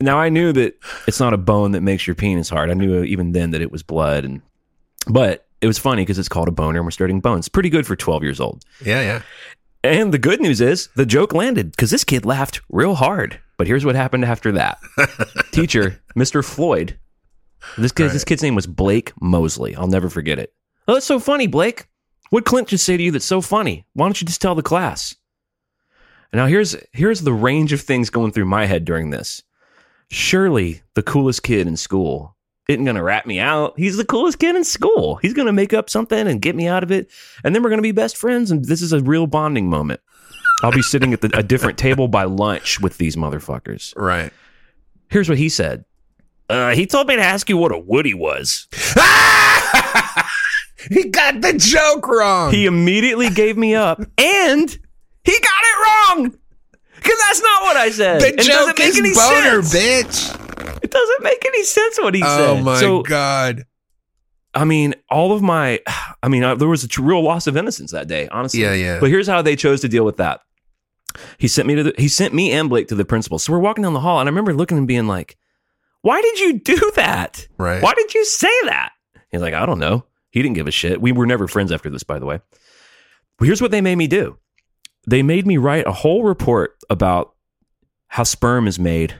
Now 0.01 0.17
I 0.17 0.29
knew 0.29 0.51
that 0.53 0.75
it's 1.07 1.19
not 1.19 1.33
a 1.33 1.37
bone 1.37 1.73
that 1.73 1.81
makes 1.81 2.07
your 2.07 2.15
penis 2.15 2.49
hard. 2.49 2.71
I 2.71 2.73
knew 2.73 3.03
even 3.03 3.33
then 3.33 3.51
that 3.51 3.61
it 3.61 3.71
was 3.71 3.83
blood. 3.83 4.25
And, 4.25 4.41
but 5.07 5.47
it 5.61 5.67
was 5.67 5.79
funny 5.79 6.01
because 6.03 6.19
it's 6.19 6.29
called 6.29 6.47
a 6.47 6.51
boner 6.51 6.79
and 6.79 6.85
we're 6.85 6.91
starting 6.91 7.19
bones. 7.19 7.47
Pretty 7.47 7.69
good 7.69 7.87
for 7.87 7.95
12 7.95 8.23
years 8.23 8.39
old. 8.39 8.63
Yeah, 8.83 9.01
yeah. 9.01 9.21
And 9.83 10.13
the 10.13 10.17
good 10.17 10.41
news 10.41 10.61
is 10.61 10.89
the 10.95 11.05
joke 11.05 11.33
landed 11.33 11.71
because 11.71 11.91
this 11.91 12.03
kid 12.03 12.25
laughed 12.25 12.61
real 12.69 12.95
hard. 12.95 13.39
But 13.57 13.67
here's 13.67 13.85
what 13.85 13.95
happened 13.95 14.25
after 14.25 14.51
that. 14.53 14.79
Teacher, 15.51 16.01
Mr. 16.17 16.43
Floyd. 16.43 16.97
This 17.77 17.91
kid, 17.91 18.11
this 18.11 18.23
kid's 18.23 18.43
name 18.43 18.55
was 18.55 18.67
Blake 18.67 19.13
Mosley. 19.21 19.75
I'll 19.75 19.87
never 19.87 20.09
forget 20.09 20.39
it. 20.39 20.53
Oh, 20.87 20.95
that's 20.95 21.05
so 21.05 21.19
funny, 21.19 21.47
Blake. 21.47 21.87
What 22.29 22.45
Clint 22.45 22.67
just 22.67 22.85
say 22.85 22.97
to 22.97 23.03
you 23.03 23.11
that's 23.11 23.25
so 23.25 23.41
funny? 23.41 23.85
Why 23.93 24.05
don't 24.05 24.19
you 24.19 24.27
just 24.27 24.41
tell 24.41 24.55
the 24.55 24.63
class? 24.63 25.15
And 26.31 26.39
now 26.39 26.47
here's 26.47 26.75
here's 26.91 27.21
the 27.21 27.31
range 27.31 27.73
of 27.73 27.81
things 27.81 28.09
going 28.09 28.31
through 28.31 28.45
my 28.45 28.65
head 28.65 28.85
during 28.85 29.11
this. 29.11 29.43
Surely 30.09 30.81
the 30.95 31.03
coolest 31.03 31.43
kid 31.43 31.67
in 31.67 31.77
school 31.77 32.35
isn't 32.67 32.85
gonna 32.85 33.03
rat 33.03 33.25
me 33.25 33.39
out. 33.39 33.73
He's 33.77 33.97
the 33.97 34.05
coolest 34.05 34.39
kid 34.39 34.55
in 34.55 34.63
school. 34.63 35.15
He's 35.17 35.33
gonna 35.33 35.51
make 35.51 35.73
up 35.73 35.89
something 35.89 36.27
and 36.27 36.41
get 36.41 36.55
me 36.55 36.67
out 36.67 36.83
of 36.83 36.91
it, 36.91 37.09
and 37.43 37.53
then 37.53 37.61
we're 37.63 37.69
gonna 37.69 37.81
be 37.81 37.91
best 37.91 38.15
friends. 38.17 38.51
And 38.51 38.65
this 38.65 38.81
is 38.81 38.93
a 38.93 39.01
real 39.01 39.27
bonding 39.27 39.69
moment. 39.69 39.99
I'll 40.63 40.71
be 40.71 40.81
sitting 40.81 41.11
at 41.13 41.21
the, 41.21 41.29
a 41.37 41.43
different 41.43 41.77
table 41.77 42.07
by 42.07 42.23
lunch 42.23 42.79
with 42.79 42.97
these 42.97 43.17
motherfuckers. 43.17 43.93
Right. 43.97 44.31
Here's 45.09 45.27
what 45.27 45.37
he 45.37 45.49
said. 45.49 45.83
Uh, 46.49 46.71
he 46.71 46.85
told 46.85 47.07
me 47.07 47.15
to 47.17 47.21
ask 47.21 47.49
you 47.49 47.57
what 47.57 47.71
a 47.73 47.77
woody 47.77 48.13
was. 48.13 48.67
he 50.89 51.09
got 51.09 51.41
the 51.41 51.53
joke 51.57 52.07
wrong. 52.07 52.51
He 52.51 52.65
immediately 52.65 53.29
gave 53.29 53.57
me 53.57 53.75
up, 53.75 53.99
and 54.17 54.69
he 55.23 55.31
got 55.31 55.63
it 55.63 55.85
wrong. 55.85 56.37
Because 56.95 57.19
that's 57.27 57.41
not 57.41 57.63
what 57.63 57.75
I 57.75 57.89
said. 57.91 58.21
the 58.21 58.27
it 58.27 58.37
doesn't 58.37 58.53
joke 58.53 58.79
make 58.79 58.87
is 58.87 58.97
any 58.97 59.13
boner, 59.13 59.61
sense. 59.63 60.31
bitch. 60.31 60.42
Doesn't 60.93 61.23
make 61.23 61.43
any 61.45 61.63
sense 61.63 61.97
what 61.99 62.13
he 62.13 62.21
Oh 62.23 62.37
said. 62.37 62.49
Oh 62.49 62.61
my 62.61 62.79
so, 62.79 63.01
god. 63.01 63.65
I 64.53 64.65
mean, 64.65 64.93
all 65.09 65.31
of 65.31 65.41
my, 65.41 65.79
I 66.21 66.27
mean, 66.27 66.43
uh, 66.43 66.53
there 66.53 66.67
was 66.67 66.83
a 66.83 67.01
real 67.01 67.23
loss 67.23 67.47
of 67.47 67.57
innocence 67.57 67.91
that 67.91 68.07
day, 68.07 68.27
honestly. 68.27 68.61
Yeah, 68.61 68.73
yeah. 68.73 68.99
But 68.99 69.09
here's 69.09 69.27
how 69.27 69.41
they 69.41 69.55
chose 69.55 69.81
to 69.81 69.89
deal 69.89 70.05
with 70.05 70.17
that. 70.17 70.41
He 71.39 71.47
sent 71.47 71.67
me 71.67 71.75
to 71.75 71.83
the, 71.83 71.93
he 71.97 72.07
sent 72.07 72.33
me 72.33 72.51
and 72.51 72.69
Blake 72.69 72.87
to 72.89 72.95
the 72.95 73.05
principal. 73.05 73.39
So 73.39 73.51
we're 73.53 73.59
walking 73.59 73.81
down 73.81 73.93
the 73.93 73.99
hall, 73.99 74.19
and 74.19 74.27
I 74.27 74.31
remember 74.31 74.53
looking 74.53 74.77
and 74.77 74.87
being 74.87 75.07
like, 75.07 75.37
"Why 76.01 76.21
did 76.21 76.39
you 76.39 76.59
do 76.59 76.91
that? 76.95 77.47
Right. 77.57 77.81
Why 77.81 77.93
did 77.93 78.13
you 78.13 78.25
say 78.25 78.53
that?" 78.65 78.91
He's 79.31 79.41
like, 79.41 79.53
"I 79.53 79.65
don't 79.65 79.79
know." 79.79 80.05
He 80.31 80.41
didn't 80.41 80.55
give 80.55 80.67
a 80.67 80.71
shit. 80.71 81.01
We 81.01 81.11
were 81.11 81.27
never 81.27 81.47
friends 81.47 81.71
after 81.71 81.89
this, 81.89 82.03
by 82.03 82.17
the 82.17 82.25
way. 82.25 82.39
But 83.37 83.45
here's 83.45 83.61
what 83.61 83.71
they 83.71 83.81
made 83.81 83.95
me 83.95 84.07
do. 84.07 84.37
They 85.07 85.21
made 85.21 85.45
me 85.45 85.57
write 85.57 85.85
a 85.85 85.91
whole 85.91 86.23
report 86.23 86.75
about 86.89 87.33
how 88.07 88.23
sperm 88.23 88.67
is 88.67 88.79
made 88.79 89.15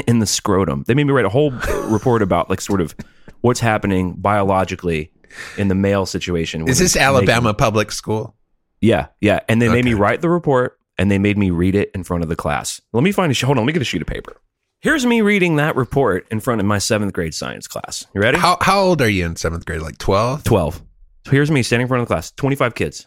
in 0.06 0.18
the 0.18 0.26
scrotum. 0.26 0.84
They 0.86 0.94
made 0.94 1.04
me 1.04 1.12
write 1.12 1.24
a 1.24 1.30
whole 1.30 1.50
report 1.50 2.22
about 2.22 2.50
like 2.50 2.60
sort 2.60 2.80
of 2.80 2.94
what's 3.40 3.60
happening 3.60 4.14
biologically 4.14 5.10
in 5.56 5.68
the 5.68 5.74
male 5.74 6.06
situation. 6.06 6.62
Is 6.68 6.78
this 6.78 6.88
it's 6.88 6.94
making- 6.96 7.06
Alabama 7.06 7.54
public 7.54 7.92
school? 7.92 8.36
yeah, 8.80 9.06
yeah. 9.20 9.40
And 9.48 9.62
they 9.62 9.68
made 9.68 9.84
me 9.84 9.94
write 9.94 10.20
the 10.20 10.28
report 10.28 10.78
and 10.98 11.10
they 11.10 11.18
made 11.18 11.38
me 11.38 11.50
read 11.50 11.74
it 11.74 11.90
in 11.94 12.04
front 12.04 12.22
of 12.22 12.28
the 12.28 12.36
class. 12.36 12.80
Let 12.92 13.02
me 13.02 13.12
find 13.12 13.32
a 13.32 13.46
hold 13.46 13.58
on, 13.58 13.64
let 13.64 13.66
me 13.66 13.72
get 13.72 13.82
a 13.82 13.84
sheet 13.84 14.02
of 14.02 14.08
paper. 14.08 14.36
Here's 14.80 15.06
me 15.06 15.20
reading 15.20 15.56
that 15.56 15.76
report 15.76 16.26
in 16.32 16.40
front 16.40 16.60
of 16.60 16.66
my 16.66 16.78
seventh 16.78 17.12
grade 17.12 17.34
science 17.34 17.68
class. 17.68 18.04
You 18.14 18.20
ready? 18.20 18.38
How 18.38 18.58
how 18.60 18.80
old 18.80 19.00
are 19.00 19.08
you 19.08 19.24
in 19.24 19.36
seventh 19.36 19.64
grade? 19.64 19.80
Like 19.80 19.98
twelve? 19.98 20.42
12. 20.42 20.82
So 21.24 21.30
here's 21.30 21.52
me 21.52 21.62
standing 21.62 21.84
in 21.84 21.88
front 21.88 22.02
of 22.02 22.08
the 22.08 22.14
class, 22.14 22.32
25 22.32 22.74
kids. 22.74 23.06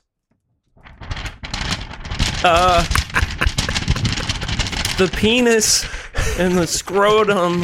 Uh, 2.45 2.82
the 4.98 5.12
penis 5.17 5.84
and 6.38 6.58
the 6.58 6.67
scrotum. 6.67 7.62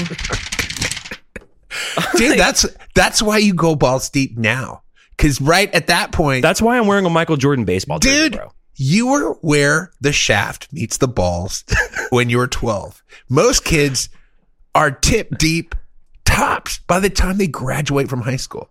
Dude, 2.18 2.38
that's 2.38 2.66
that's 2.96 3.22
why 3.22 3.38
you 3.38 3.54
go 3.54 3.76
balls 3.76 4.10
deep 4.10 4.38
now. 4.38 4.84
Cause 5.18 5.40
right 5.40 5.74
at 5.74 5.88
that 5.88 6.12
point, 6.12 6.42
That's 6.42 6.62
why 6.62 6.78
I'm 6.78 6.88
wearing 6.88 7.06
a 7.06 7.10
Michael 7.10 7.38
Jordan 7.38 7.64
baseball 7.66 8.00
jersey, 8.00 8.30
dude, 8.30 8.34
bro. 8.40 8.52
you 8.76 9.08
were 9.08 9.34
where 9.42 9.92
the 10.02 10.12
shaft 10.12 10.72
meets 10.74 10.98
the 10.98 11.08
balls 11.08 11.64
when 12.10 12.30
you 12.30 12.38
were 12.38 12.48
twelve. 12.48 13.04
Most 13.30 13.64
kids 13.64 14.10
are 14.74 14.90
tip 14.92 15.38
deep 15.38 15.76
tops 16.26 16.80
by 16.88 17.00
the 17.00 17.10
time 17.10 17.38
they 17.38 17.48
graduate 17.48 18.10
from 18.10 18.22
high 18.22 18.38
school. 18.38 18.70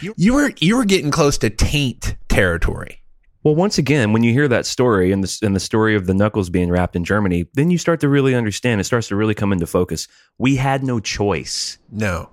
You 0.00 0.34
were 0.34 0.52
you 0.58 0.76
were 0.76 0.84
getting 0.84 1.10
close 1.10 1.38
to 1.38 1.50
taint 1.50 2.16
territory. 2.28 3.01
Well, 3.44 3.54
once 3.56 3.76
again, 3.76 4.12
when 4.12 4.22
you 4.22 4.32
hear 4.32 4.46
that 4.48 4.66
story 4.66 5.10
and 5.10 5.24
the, 5.24 5.38
and 5.44 5.56
the 5.56 5.60
story 5.60 5.96
of 5.96 6.06
the 6.06 6.14
knuckles 6.14 6.48
being 6.48 6.70
wrapped 6.70 6.94
in 6.94 7.04
Germany, 7.04 7.46
then 7.54 7.70
you 7.70 7.78
start 7.78 8.00
to 8.00 8.08
really 8.08 8.34
understand. 8.34 8.80
It 8.80 8.84
starts 8.84 9.08
to 9.08 9.16
really 9.16 9.34
come 9.34 9.52
into 9.52 9.66
focus. 9.66 10.06
We 10.38 10.56
had 10.56 10.84
no 10.84 11.00
choice. 11.00 11.78
No. 11.90 12.30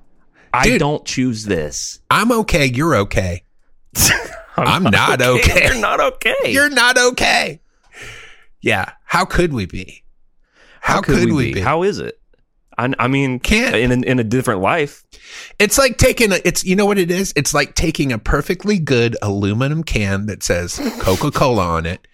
I 0.53 0.65
Dude. 0.65 0.79
don't 0.79 1.05
choose 1.05 1.45
this. 1.45 1.99
I'm 2.09 2.31
okay, 2.31 2.65
you're 2.65 2.95
okay. 2.95 3.43
I'm 4.57 4.83
not 4.83 5.21
okay. 5.21 5.65
You're 5.65 5.79
not 5.79 5.99
okay. 5.99 6.35
You're 6.45 6.69
not 6.69 6.97
okay. 6.97 7.61
Yeah. 8.61 8.91
How 9.05 9.25
could 9.25 9.53
we 9.53 9.65
be? 9.65 10.03
How, 10.81 11.01
could, 11.01 11.31
we, 11.31 11.53
be? 11.53 11.59
How 11.59 11.83
is 11.83 11.99
it? 11.99 12.19
I, 12.79 12.93
I 12.97 13.07
mean, 13.09 13.39
Can't. 13.39 13.75
in 13.75 13.91
a, 13.91 14.07
in 14.07 14.19
a 14.19 14.23
different 14.23 14.61
life. 14.61 15.03
It's 15.59 15.77
like 15.77 15.97
taking 15.97 16.31
a, 16.31 16.39
it's, 16.45 16.63
you 16.63 16.77
know 16.77 16.85
what 16.85 16.97
it 16.97 17.11
is? 17.11 17.33
It's 17.35 17.53
like 17.53 17.75
taking 17.75 18.13
a 18.13 18.17
perfectly 18.17 18.79
good 18.79 19.17
aluminum 19.21 19.83
can 19.83 20.27
that 20.27 20.43
says 20.43 20.79
Coca 21.01 21.29
Cola 21.29 21.63
on 21.63 21.85
it 21.85 22.07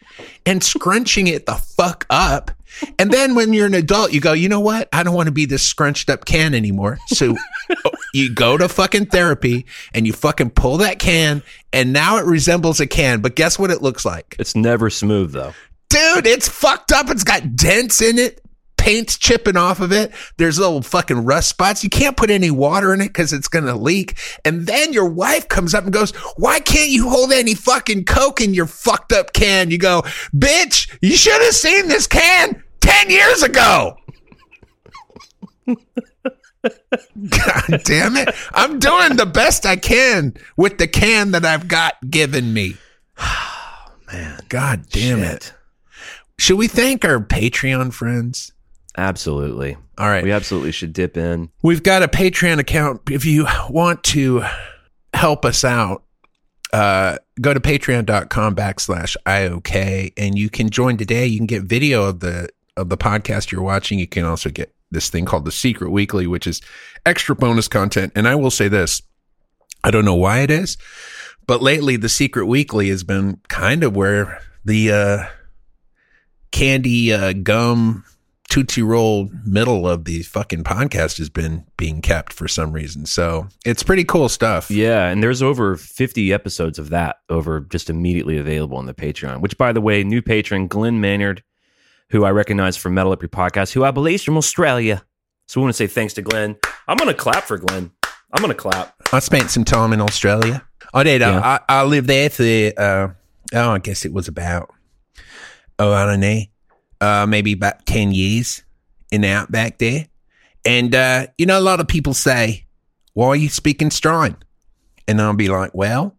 and 0.43 0.63
scrunching 0.63 1.28
it 1.28 1.45
the 1.45 1.54
fuck 1.54 2.08
up. 2.10 2.51
And 2.97 3.12
then 3.12 3.36
when 3.36 3.54
you're 3.54 3.67
an 3.67 3.75
adult, 3.75 4.12
you 4.12 4.19
go, 4.19 4.34
you 4.34 4.49
know 4.49 4.60
what? 4.60 4.89
I 4.91 5.04
don't 5.04 5.13
want 5.13 5.28
to 5.28 5.32
be 5.32 5.45
this 5.45 5.62
scrunched 5.62 6.10
up 6.10 6.25
can 6.25 6.56
anymore. 6.56 6.97
So 7.08 7.36
oh, 7.86 7.91
you 8.13 8.34
go 8.34 8.58
to 8.58 8.67
fucking 8.67 9.08
therapy 9.08 9.67
and 9.93 10.08
you 10.08 10.13
fucking 10.13 10.49
pull 10.49 10.78
that 10.78 10.97
can 10.97 11.43
and 11.73 11.93
now 11.93 12.17
it 12.17 12.25
resembles 12.25 12.80
a 12.80 12.88
can. 12.88 13.21
But 13.21 13.36
guess 13.36 13.60
what 13.60 13.69
it 13.69 13.84
looks 13.84 14.04
like? 14.04 14.36
It's 14.39 14.56
never 14.56 14.89
smooth 14.89 15.32
though. 15.32 15.54
Dude, 15.89 16.25
it's 16.25 16.49
fucked 16.49 16.91
up. 16.91 17.10
It's 17.10 17.23
got 17.23 17.56
dents 17.56 18.01
in 18.01 18.17
it. 18.17 18.41
Paint's 18.86 19.17
chipping 19.17 19.58
off 19.58 19.80
of 19.80 19.91
it. 19.91 20.12
There's 20.38 20.60
little 20.60 20.84
fucking 20.84 21.26
rust 21.26 21.50
spots. 21.50 21.84
You 21.84 21.89
can't 21.89 22.15
put 22.15 22.30
any 22.30 22.52
water 22.52 22.93
in 22.93 23.02
it 23.02 23.08
because 23.08 23.34
it's 23.34 23.48
going 23.48 23.65
to 23.65 23.74
leak. 23.74 24.15
And 24.45 24.67
then 24.67 24.93
your 24.93 25.10
wife 25.10 25.50
comes 25.50 25.74
up 25.74 25.86
and 25.86 25.91
goes, 25.91 26.12
why 26.38 26.60
can't 26.60 26.91
you 26.91 27.10
hold 27.10 27.32
any 27.32 27.56
fucking 27.56 28.06
Coke 28.06 28.41
in 28.41 28.54
your 28.54 28.67
fucked 28.67 29.12
up 29.12 29.34
can? 29.34 29.71
You 29.71 29.80
go, 29.80 30.04
bitch, 30.36 30.95
you 31.02 31.17
should 31.17 31.41
have 31.41 31.56
seen 31.56 31.88
this 31.88 32.06
can 32.06 32.63
10 32.82 33.10
years 33.10 33.41
ago. 33.41 33.98
God 35.65 37.82
damn 37.86 38.17
it. 38.17 38.36
I'm 38.54 38.78
doing 38.78 39.15
the 39.15 39.26
best 39.26 39.65
I 39.65 39.78
can 39.78 40.36
with 40.58 40.78
the 40.78 40.88
can 40.88 41.32
that 41.32 41.43
I've 41.43 41.67
got 41.67 41.95
given 42.08 42.54
me. 42.54 42.78
Man, 44.13 44.41
God 44.48 44.86
damn 44.91 45.21
shit. 45.21 45.34
it. 45.34 45.54
Should 46.38 46.60
we 46.60 46.67
thank 46.67 47.04
our 47.04 47.19
Patreon 47.19 47.91
friends? 47.91 48.52
Absolutely. 48.98 49.78
All 49.98 50.08
right. 50.08 50.24
We 50.24 50.32
absolutely 50.32 50.72
should 50.72 50.94
dip 50.94 51.18
in. 51.18 51.50
We've 51.62 51.84
got 51.84 52.04
a 52.04 52.08
Patreon 52.08 52.60
account. 52.60 53.02
If 53.10 53.26
you 53.26 53.48
want 53.70 54.04
to 54.06 54.44
help 55.14 55.46
us 55.46 55.64
out, 55.64 56.04
uh, 56.74 57.18
go 57.40 57.54
to 57.54 57.60
patreon.com 57.60 58.56
backslash 58.56 59.16
IOK 59.26 60.14
and 60.18 60.38
you 60.38 60.50
can 60.50 60.70
join 60.70 60.98
today. 60.98 61.26
You 61.26 61.38
can 61.38 61.46
get 61.46 61.64
video 61.64 62.06
of 62.06 62.20
the 62.20 62.50
of 62.78 62.90
the 62.90 62.98
podcast 62.98 63.52
you're 63.52 63.62
watching. 63.62 64.00
You 64.00 64.08
can 64.08 64.26
also 64.26 64.50
get 64.50 64.74
this 64.92 65.10
thing 65.10 65.26
called 65.26 65.46
the 65.46 65.52
Secret 65.52 65.92
Weekly, 65.92 66.28
which 66.28 66.48
is 66.48 66.62
extra 67.06 67.36
bonus 67.36 67.68
content. 67.68 68.12
And 68.16 68.28
I 68.28 68.36
will 68.36 68.52
say 68.52 68.68
this. 68.68 69.02
I 69.84 69.92
don't 69.92 70.06
know 70.06 70.16
why 70.16 70.40
it 70.40 70.52
is, 70.52 70.78
but 71.48 71.62
lately 71.62 71.96
the 71.96 72.10
Secret 72.10 72.48
Weekly 72.48 72.90
has 72.90 73.04
been 73.04 73.40
kind 73.48 73.84
of 73.84 73.96
where 73.96 74.42
the 74.66 74.92
uh 74.92 75.26
candy 76.52 77.14
uh 77.14 77.34
gum 77.34 78.04
Tootsie 78.56 78.84
Roll 78.84 79.30
middle 79.46 79.86
of 79.86 80.06
the 80.06 80.22
fucking 80.22 80.63
podcast 80.63 81.18
has 81.18 81.28
been 81.28 81.65
being 81.76 82.02
kept 82.02 82.32
for 82.32 82.48
some 82.48 82.72
reason. 82.72 83.06
So 83.06 83.50
it's 83.65 83.84
pretty 83.84 84.06
cool 84.06 84.30
stuff. 84.30 84.72
Yeah, 84.72 85.10
and 85.10 85.22
there's 85.22 85.41
over 85.41 85.76
50 85.76 86.32
episodes 86.32 86.80
of 86.80 86.88
that 86.91 87.18
over 87.28 87.60
just 87.60 87.89
immediately 87.89 88.38
available 88.38 88.78
on 88.78 88.86
the 88.86 88.94
Patreon. 88.94 89.41
Which, 89.41 89.58
by 89.58 89.74
the 89.74 89.82
way, 89.82 90.06
new 90.06 90.22
patron 90.22 90.68
Glenn 90.68 91.02
Maynard, 91.02 91.44
who 92.12 92.24
I 92.24 92.32
recognize 92.32 92.78
from 92.78 92.94
Metal 92.94 93.12
Up 93.12 93.22
Your 93.22 93.28
Podcast, 93.28 93.74
who 93.74 93.84
I 93.84 93.91
believe 93.91 94.15
is 94.15 94.24
from 94.24 94.38
Australia. 94.38 95.04
So 95.50 95.60
we 95.60 95.65
want 95.65 95.74
to 95.76 95.78
say 95.78 95.88
thanks 95.88 96.13
to 96.13 96.22
Glenn. 96.22 96.56
I'm 96.88 96.96
going 96.96 97.10
to 97.10 97.13
clap 97.13 97.44
for 97.44 97.58
Glenn. 97.58 97.91
I'm 98.32 98.41
going 98.41 98.54
to 98.54 98.58
clap. 98.58 98.96
I 99.12 99.20
spent 99.20 99.50
some 99.50 99.65
time 99.65 99.91
in 99.91 100.00
Australia. 100.00 100.65
I 100.94 101.04
did. 101.04 101.20
Yeah. 101.20 101.41
I, 101.44 101.60
I 101.82 101.84
lived 101.84 102.08
there 102.08 102.30
for, 102.30 102.72
uh, 102.78 103.10
oh, 103.54 103.72
I 103.72 103.80
guess 103.80 104.06
it 104.06 104.13
was 104.13 104.30
about, 104.30 104.74
oh, 105.78 105.91
I 105.91 106.06
don't 106.06 106.22
know, 106.22 106.44
uh, 107.02 107.26
maybe 107.28 107.54
about 107.54 107.86
10 107.86 108.12
years 108.12 108.64
in 109.12 109.22
the 109.22 109.30
outback 109.30 109.78
there. 109.78 110.08
And, 110.66 110.96
uh, 110.96 111.28
you 111.38 111.46
know, 111.46 111.60
a 111.60 111.62
lot 111.62 111.80
of 111.80 111.88
people 111.88 112.14
say, 112.14 112.66
why 113.14 113.28
are 113.30 113.36
you 113.36 113.50
speaking 113.50 113.90
Strine? 113.90 114.36
And 115.08 115.22
I'll 115.22 115.34
be 115.36 115.48
like, 115.48 115.72
well, 115.74 116.16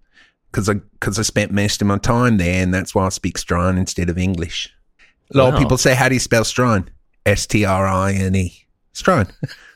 because 0.51 0.69
I, 0.69 0.75
cause 1.01 1.19
I 1.19 1.23
spent 1.23 1.51
most 1.53 1.81
of 1.83 1.89
my 1.89 1.99
time 1.99 2.39
there 2.39 2.63
and 2.63 2.73
that's 2.73 2.95
why 2.95 3.07
I 3.07 3.09
speak 3.11 3.39
Strine 3.39 3.77
instead 3.79 4.09
of 4.09 4.19
English. 4.19 4.73
A 5.35 5.39
lot 5.39 5.49
Wow. 5.49 5.53
of 5.55 5.59
people 5.59 5.77
say, 5.79 5.95
how 5.95 6.09
do 6.09 6.15
you 6.15 6.21
spell 6.21 6.45
Strine? 6.45 6.89
S 7.27 7.47
T 7.47 7.65
R 7.65 7.87
I 7.87 8.13
N 8.13 8.37
E. 8.37 8.67
Strine. 8.95 9.31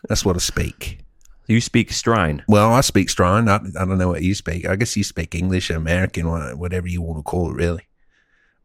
That's 0.08 0.24
what 0.24 0.36
I 0.36 0.38
speak. 0.38 1.00
You 1.48 1.60
speak 1.60 1.90
Strine. 1.90 2.42
Well, 2.46 2.72
I 2.72 2.80
speak 2.80 3.10
strong. 3.10 3.48
I, 3.48 3.56
I 3.56 3.84
don't 3.84 3.98
know 3.98 4.08
what 4.08 4.22
you 4.22 4.36
speak. 4.36 4.66
I 4.68 4.76
guess 4.76 4.96
you 4.96 5.02
speak 5.02 5.34
English, 5.34 5.68
American, 5.68 6.28
whatever 6.56 6.86
you 6.86 7.02
want 7.02 7.18
to 7.18 7.22
call 7.24 7.50
it, 7.50 7.54
really. 7.54 7.82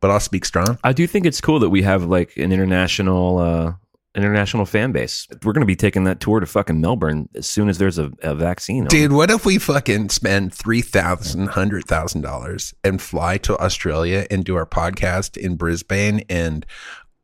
But 0.05 0.11
I'll 0.11 0.19
speak 0.19 0.45
strong. 0.45 0.77
I 0.83 0.93
do 0.93 1.07
think 1.07 1.25
it's 1.25 1.41
cool 1.41 1.57
that 1.61 1.71
we 1.71 1.81
have 1.81 2.03
like 2.03 2.37
an 2.37 2.51
international 2.51 3.39
uh 3.39 3.73
international 4.13 4.67
fan 4.67 4.91
base. 4.91 5.27
We're 5.43 5.51
going 5.51 5.63
to 5.63 5.65
be 5.65 5.75
taking 5.75 6.03
that 6.03 6.19
tour 6.19 6.39
to 6.39 6.45
fucking 6.45 6.79
Melbourne 6.79 7.27
as 7.33 7.47
soon 7.47 7.69
as 7.69 7.79
there's 7.79 7.97
a, 7.97 8.11
a 8.21 8.35
vaccine. 8.35 8.85
Dude, 8.85 9.13
what 9.13 9.31
if 9.31 9.47
we 9.47 9.57
fucking 9.57 10.09
spend 10.09 10.53
three 10.53 10.83
thousand, 10.83 11.47
hundred 11.47 11.85
thousand 11.85 12.21
dollars 12.21 12.71
and 12.83 13.01
fly 13.01 13.39
to 13.39 13.57
Australia 13.57 14.27
and 14.29 14.45
do 14.45 14.55
our 14.55 14.67
podcast 14.67 15.37
in 15.37 15.55
Brisbane 15.55 16.21
and 16.29 16.67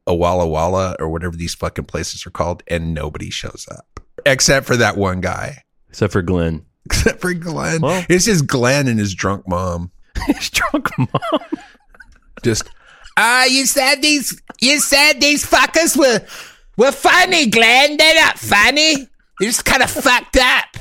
Walla 0.07 0.47
Walla 0.47 0.95
or 0.99 1.07
whatever 1.09 1.35
these 1.35 1.53
fucking 1.53 1.85
places 1.85 2.25
are 2.25 2.31
called, 2.31 2.63
and 2.67 2.95
nobody 2.95 3.29
shows 3.29 3.67
up 3.69 3.99
except 4.25 4.65
for 4.65 4.75
that 4.77 4.97
one 4.97 5.21
guy, 5.21 5.61
except 5.89 6.13
for 6.13 6.23
Glenn. 6.23 6.65
except 6.87 7.21
for 7.21 7.31
Glenn. 7.35 7.81
Well- 7.81 8.03
it's 8.09 8.25
just 8.25 8.47
Glenn 8.47 8.87
and 8.87 8.97
his 8.97 9.13
drunk 9.13 9.47
mom. 9.47 9.91
His 10.27 10.49
drunk 10.49 10.89
mom. 10.97 11.41
Just 12.43 12.69
ah, 13.17 13.45
you 13.45 13.65
said 13.65 14.01
these 14.01 14.41
you 14.60 14.80
said 14.80 15.19
these 15.21 15.45
fuckers 15.45 15.97
were 15.97 16.25
were 16.77 16.91
funny, 16.91 17.47
Glenn. 17.49 17.97
They're 17.97 18.15
not 18.15 18.39
funny. 18.39 18.95
They're 19.39 19.49
just 19.49 19.65
kind 19.65 19.84
of 19.84 19.89
fucked 19.89 20.38
up. 20.38 20.77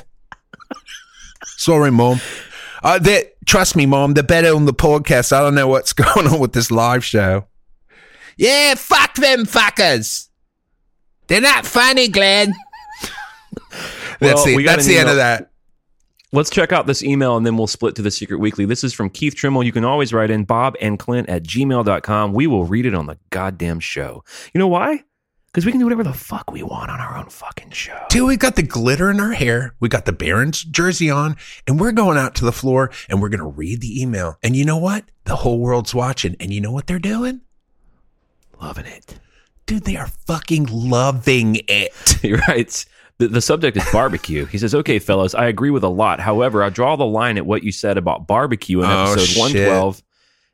Sorry, 1.44 1.90
mom. 1.90 2.20
Uh, 2.82 2.98
they, 2.98 3.30
trust 3.46 3.76
me, 3.76 3.84
mom. 3.86 4.14
They're 4.14 4.22
better 4.22 4.54
on 4.54 4.64
the 4.64 4.72
podcast. 4.72 5.32
I 5.32 5.40
don't 5.42 5.54
know 5.54 5.68
what's 5.68 5.92
going 5.92 6.26
on 6.26 6.38
with 6.40 6.52
this 6.52 6.70
live 6.70 7.04
show. 7.04 7.46
Yeah, 8.36 8.74
fuck 8.76 9.14
them 9.16 9.44
fuckers. 9.44 10.28
They're 11.26 11.40
not 11.42 11.66
funny, 11.66 12.08
Glenn. 12.08 12.54
That's 14.18 14.44
Well, 14.44 14.56
the 14.56 14.64
that's 14.64 14.86
an 14.86 14.92
the 14.92 14.98
end 14.98 15.08
of 15.10 15.16
that. 15.16 15.49
Let's 16.32 16.50
check 16.50 16.70
out 16.70 16.86
this 16.86 17.02
email 17.02 17.36
and 17.36 17.44
then 17.44 17.56
we'll 17.56 17.66
split 17.66 17.96
to 17.96 18.02
the 18.02 18.10
secret 18.12 18.38
weekly. 18.38 18.64
This 18.64 18.84
is 18.84 18.92
from 18.92 19.10
Keith 19.10 19.34
Trimmel. 19.34 19.64
You 19.64 19.72
can 19.72 19.84
always 19.84 20.12
write 20.12 20.30
in 20.30 20.44
Bob 20.44 20.76
and 20.80 20.96
Clint 20.96 21.28
at 21.28 21.42
gmail.com. 21.42 22.32
We 22.32 22.46
will 22.46 22.64
read 22.64 22.86
it 22.86 22.94
on 22.94 23.06
the 23.06 23.18
goddamn 23.30 23.80
show. 23.80 24.22
You 24.54 24.60
know 24.60 24.68
why? 24.68 25.02
Because 25.46 25.66
we 25.66 25.72
can 25.72 25.80
do 25.80 25.86
whatever 25.86 26.04
the 26.04 26.12
fuck 26.12 26.52
we 26.52 26.62
want 26.62 26.88
on 26.88 27.00
our 27.00 27.16
own 27.16 27.28
fucking 27.30 27.72
show. 27.72 27.98
Dude, 28.10 28.28
we 28.28 28.36
got 28.36 28.54
the 28.54 28.62
glitter 28.62 29.10
in 29.10 29.18
our 29.18 29.32
hair. 29.32 29.74
We 29.80 29.88
got 29.88 30.04
the 30.04 30.12
Barons 30.12 30.62
jersey 30.62 31.10
on, 31.10 31.36
and 31.66 31.80
we're 31.80 31.90
going 31.90 32.16
out 32.16 32.36
to 32.36 32.44
the 32.44 32.52
floor 32.52 32.92
and 33.08 33.20
we're 33.20 33.28
going 33.28 33.40
to 33.40 33.46
read 33.46 33.80
the 33.80 34.00
email. 34.00 34.38
And 34.40 34.54
you 34.54 34.64
know 34.64 34.78
what? 34.78 35.06
The 35.24 35.34
whole 35.34 35.58
world's 35.58 35.96
watching. 35.96 36.36
And 36.38 36.54
you 36.54 36.60
know 36.60 36.70
what 36.70 36.86
they're 36.86 37.00
doing? 37.00 37.40
Loving 38.62 38.86
it. 38.86 39.18
Dude, 39.66 39.82
they 39.82 39.96
are 39.96 40.06
fucking 40.06 40.66
loving 40.70 41.60
it. 41.66 42.18
He 42.22 42.34
writes, 42.34 42.86
the, 43.20 43.28
the 43.28 43.40
subject 43.40 43.76
is 43.76 43.84
barbecue. 43.92 44.46
He 44.46 44.58
says, 44.58 44.74
okay, 44.74 44.98
fellas, 44.98 45.34
I 45.34 45.46
agree 45.46 45.70
with 45.70 45.84
a 45.84 45.88
lot. 45.88 46.20
However, 46.20 46.62
I 46.62 46.70
draw 46.70 46.96
the 46.96 47.06
line 47.06 47.36
at 47.36 47.46
what 47.46 47.62
you 47.62 47.70
said 47.70 47.98
about 47.98 48.26
barbecue 48.26 48.80
in 48.80 48.90
Oh, 48.90 49.12
episode 49.12 49.38
112 49.38 50.02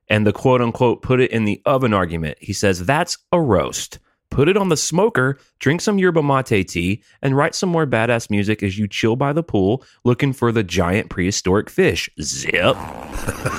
and 0.08 0.26
the 0.26 0.32
quote 0.32 0.60
unquote 0.60 1.02
put 1.02 1.20
it 1.20 1.30
in 1.30 1.44
the 1.44 1.60
oven 1.64 1.94
argument. 1.94 2.38
He 2.40 2.52
says, 2.52 2.84
that's 2.84 3.18
a 3.32 3.40
roast. 3.40 3.98
Put 4.30 4.48
it 4.48 4.56
on 4.56 4.68
the 4.68 4.76
smoker, 4.76 5.38
drink 5.60 5.80
some 5.80 5.98
yerba 5.98 6.22
mate 6.22 6.68
tea, 6.68 7.02
and 7.22 7.36
write 7.36 7.54
some 7.54 7.68
more 7.68 7.86
badass 7.86 8.28
music 8.28 8.62
as 8.62 8.76
you 8.76 8.88
chill 8.88 9.14
by 9.14 9.32
the 9.32 9.42
pool 9.42 9.84
looking 10.04 10.32
for 10.32 10.50
the 10.50 10.64
giant 10.64 11.10
prehistoric 11.10 11.70
fish. 11.70 12.10
Zip. 12.20 12.52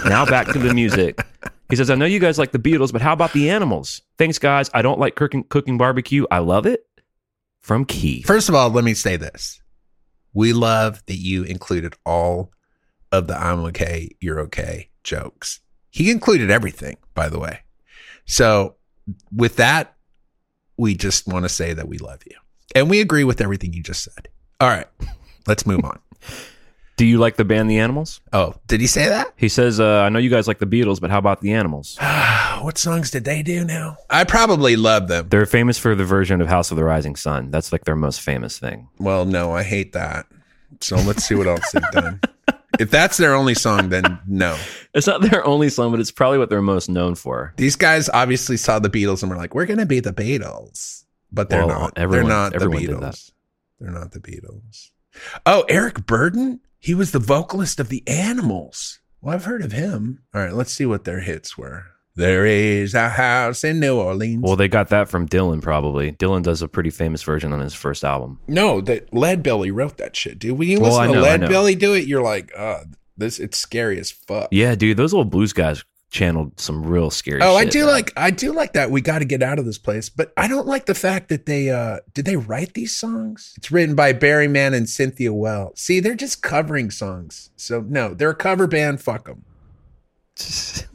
now 0.06 0.26
back 0.26 0.48
to 0.48 0.60
the 0.60 0.74
music. 0.74 1.26
He 1.70 1.76
says, 1.76 1.90
I 1.90 1.96
know 1.96 2.06
you 2.06 2.20
guys 2.20 2.38
like 2.38 2.52
the 2.52 2.60
Beatles, 2.60 2.92
but 2.92 3.02
how 3.02 3.14
about 3.14 3.34
the 3.34 3.50
animals? 3.50 4.02
Thanks, 4.18 4.40
guys. 4.40 4.70
I 4.74 4.82
don't 4.82 5.00
like 5.00 5.16
cooking, 5.16 5.44
cooking 5.46 5.78
barbecue. 5.78 6.26
I 6.32 6.40
love 6.40 6.66
it. 6.66 6.87
From 7.68 7.84
Keith. 7.84 8.26
First 8.26 8.48
of 8.48 8.56
all, 8.56 8.70
let 8.70 8.86
me 8.86 8.94
say 8.94 9.18
this. 9.18 9.62
We 10.34 10.54
love 10.54 11.06
that 11.08 11.18
you 11.18 11.44
included 11.44 11.96
all 12.06 12.54
of 13.12 13.28
the 13.28 13.38
I'm 13.38 13.60
okay, 13.66 14.16
you're 14.22 14.40
okay 14.40 14.90
jokes. 15.04 15.60
He 15.90 16.10
included 16.10 16.50
everything, 16.50 16.96
by 17.14 17.28
the 17.28 17.40
way. 17.40 17.60
So, 18.26 18.78
with 19.36 19.58
that, 19.58 19.98
we 20.78 20.96
just 20.96 21.28
want 21.28 21.44
to 21.44 21.50
say 21.50 21.74
that 21.74 21.90
we 21.90 21.98
love 21.98 22.22
you. 22.26 22.38
And 22.74 22.90
we 22.90 23.02
agree 23.02 23.26
with 23.26 23.42
everything 23.42 23.74
you 23.74 23.84
just 23.84 24.02
said. 24.02 24.30
All 24.62 24.70
right, 24.70 24.88
let's 25.46 25.66
move 25.66 25.84
on. 25.84 26.00
Do 26.98 27.06
you 27.06 27.20
like 27.20 27.36
the 27.36 27.46
band 27.46 27.70
The 27.70 27.78
Animals? 27.78 28.22
Oh, 28.34 28.56
did 28.66 28.82
he 28.82 28.88
say 28.88 29.08
that? 29.08 29.32
He 29.36 29.50
says, 29.50 29.80
uh, 29.80 30.02
I 30.02 30.10
know 30.10 30.18
you 30.20 30.32
guys 30.32 30.48
like 30.48 30.58
the 30.58 30.66
Beatles, 30.66 31.00
but 31.00 31.12
how 31.12 31.20
about 31.20 31.42
the 31.42 31.54
Animals? 31.54 31.98
what 32.62 32.78
songs 32.80 33.12
did 33.12 33.24
they 33.24 33.44
do 33.44 33.64
now? 33.64 33.98
I 34.10 34.24
probably 34.24 34.76
love 34.76 35.08
them. 35.08 35.30
They're 35.30 35.46
famous 35.46 35.78
for 35.78 35.94
the 35.94 36.04
version 36.06 36.42
of 36.42 36.48
House 36.48 36.72
of 36.72 36.78
the 36.78 36.84
Rising 36.84 37.16
Sun. 37.16 37.52
That's 37.52 37.72
like 37.72 37.86
their 37.86 37.96
most 37.96 38.22
famous 38.22 38.58
thing. 38.58 38.90
Well, 39.00 39.26
no, 39.26 39.52
I 39.52 39.62
hate 39.64 39.94
that. 39.94 40.26
So 40.82 40.96
let's 40.98 41.24
see 41.24 41.36
what 41.36 41.46
else 41.48 41.72
they've 41.72 41.92
done. 41.92 42.20
If 42.80 42.90
that's 42.92 43.18
their 43.18 43.34
only 43.34 43.54
song, 43.54 43.90
then 43.90 44.20
no. 44.28 44.58
It's 44.94 45.08
not 45.08 45.22
their 45.22 45.46
only 45.46 45.70
song, 45.70 45.92
but 45.92 46.00
it's 46.00 46.12
probably 46.12 46.38
what 46.40 46.50
they're 46.50 46.62
most 46.62 46.90
known 46.90 47.16
for. 47.16 47.54
These 47.58 47.76
guys 47.76 48.10
obviously 48.10 48.58
saw 48.58 48.78
the 48.80 48.90
Beatles 48.90 49.22
and 49.24 49.32
were 49.32 49.38
like, 49.38 49.56
"We're 49.56 49.66
going 49.66 49.80
to 49.80 49.86
be 49.86 50.00
the 50.00 50.14
Beatles," 50.14 51.06
but 51.32 51.50
they're 51.50 51.66
Well, 51.66 51.80
not. 51.80 51.94
everyone- 51.98 52.28
they're 52.28 52.36
not 52.38 52.54
the 52.54 52.66
Beatles. 52.68 53.32
They're 53.80 53.92
not 53.92 54.12
the 54.12 54.20
Beatles. 54.20 54.90
Oh, 55.46 55.64
Eric 55.70 56.06
Burdon. 56.06 56.60
He 56.80 56.94
was 56.94 57.12
the 57.12 57.20
vocalist 57.20 57.80
of 57.80 57.90
the 57.90 58.04
Animals. 58.08 59.00
Well, 59.22 59.34
I've 59.34 59.46
heard 59.46 59.64
of 59.64 59.72
him. 59.72 60.24
All 60.34 60.42
right, 60.42 60.54
let's 60.54 60.72
see 60.72 60.86
what 60.86 61.04
their 61.04 61.22
hits 61.22 61.58
were. 61.58 61.86
There 62.16 62.46
is 62.46 62.94
a 62.96 63.10
house 63.10 63.64
in 63.64 63.80
New 63.80 64.00
Orleans. 64.00 64.42
Well, 64.42 64.56
they 64.56 64.68
got 64.68 64.90
that 64.90 65.08
from 65.08 65.28
Dylan, 65.28 65.62
probably. 65.62 66.14
Dylan 66.14 66.42
does 66.42 66.62
a 66.64 66.68
pretty 66.68 66.90
famous 66.90 67.22
version 67.22 67.54
on 67.54 67.60
his 67.60 67.74
first 67.76 68.04
album. 68.04 68.40
no, 68.48 68.82
that 68.82 69.14
Lead 69.14 69.44
Belly 69.44 69.70
wrote 69.70 69.98
that 69.98 70.16
shit, 70.16 70.40
dude. 70.40 70.58
When 70.58 70.68
you 70.68 70.80
Well, 70.80 70.92
listen 70.92 71.04
I 71.04 71.08
to 71.08 71.14
know, 71.14 71.26
I 71.26 71.38
Lead. 71.38 71.50
Belly 71.50 71.76
do 71.76 71.94
it, 71.94 72.08
you're 72.08 72.24
like, 72.24 72.52
uh, 72.58 72.86
this 73.18 73.40
it's 73.40 73.58
scary 73.58 74.00
as 74.00 74.10
fuck. 74.12 74.48
Yeah, 74.52 74.74
dude, 74.76 74.98
those 74.98 75.14
old 75.14 75.30
blues 75.30 75.54
guys 75.54 75.84
channeled 76.10 76.58
some 76.60 76.86
real 76.86 77.10
scary 77.10 77.42
Oh, 77.42 77.56
I 77.56 77.66
do 77.66 77.86
like 77.86 78.14
I 78.16 78.32
do 78.32 78.54
like 78.54 78.74
that. 78.74 78.92
We 78.92 79.02
got 79.02 79.20
to 79.20 79.26
get 79.26 79.44
out 79.44 79.60
of 79.60 79.66
this 79.66 79.78
place, 79.78 80.10
but 80.10 80.32
I 80.38 80.48
don't 80.48 80.68
like 80.68 80.86
the 80.86 80.96
fact 80.96 81.30
that 81.30 81.46
they 81.46 81.70
uh 81.70 82.00
did 82.14 82.26
they 82.26 82.38
write 82.38 82.74
these 82.74 82.96
songs? 82.96 83.54
It's 83.58 83.72
written 83.72 83.96
by 83.96 84.14
Barry 84.14 84.48
Mann 84.48 84.74
and 84.74 84.90
Cynthia 84.90 85.34
Weil. 85.34 85.74
See, 85.76 86.00
they're 86.00 86.16
just 86.16 86.42
covering 86.42 86.92
songs. 86.92 87.50
So 87.58 87.82
no, 87.82 88.14
they're 88.14 88.30
a 88.30 88.36
cover 88.36 88.68
band. 88.68 89.02
Fuck 89.02 89.26
them. 89.26 89.44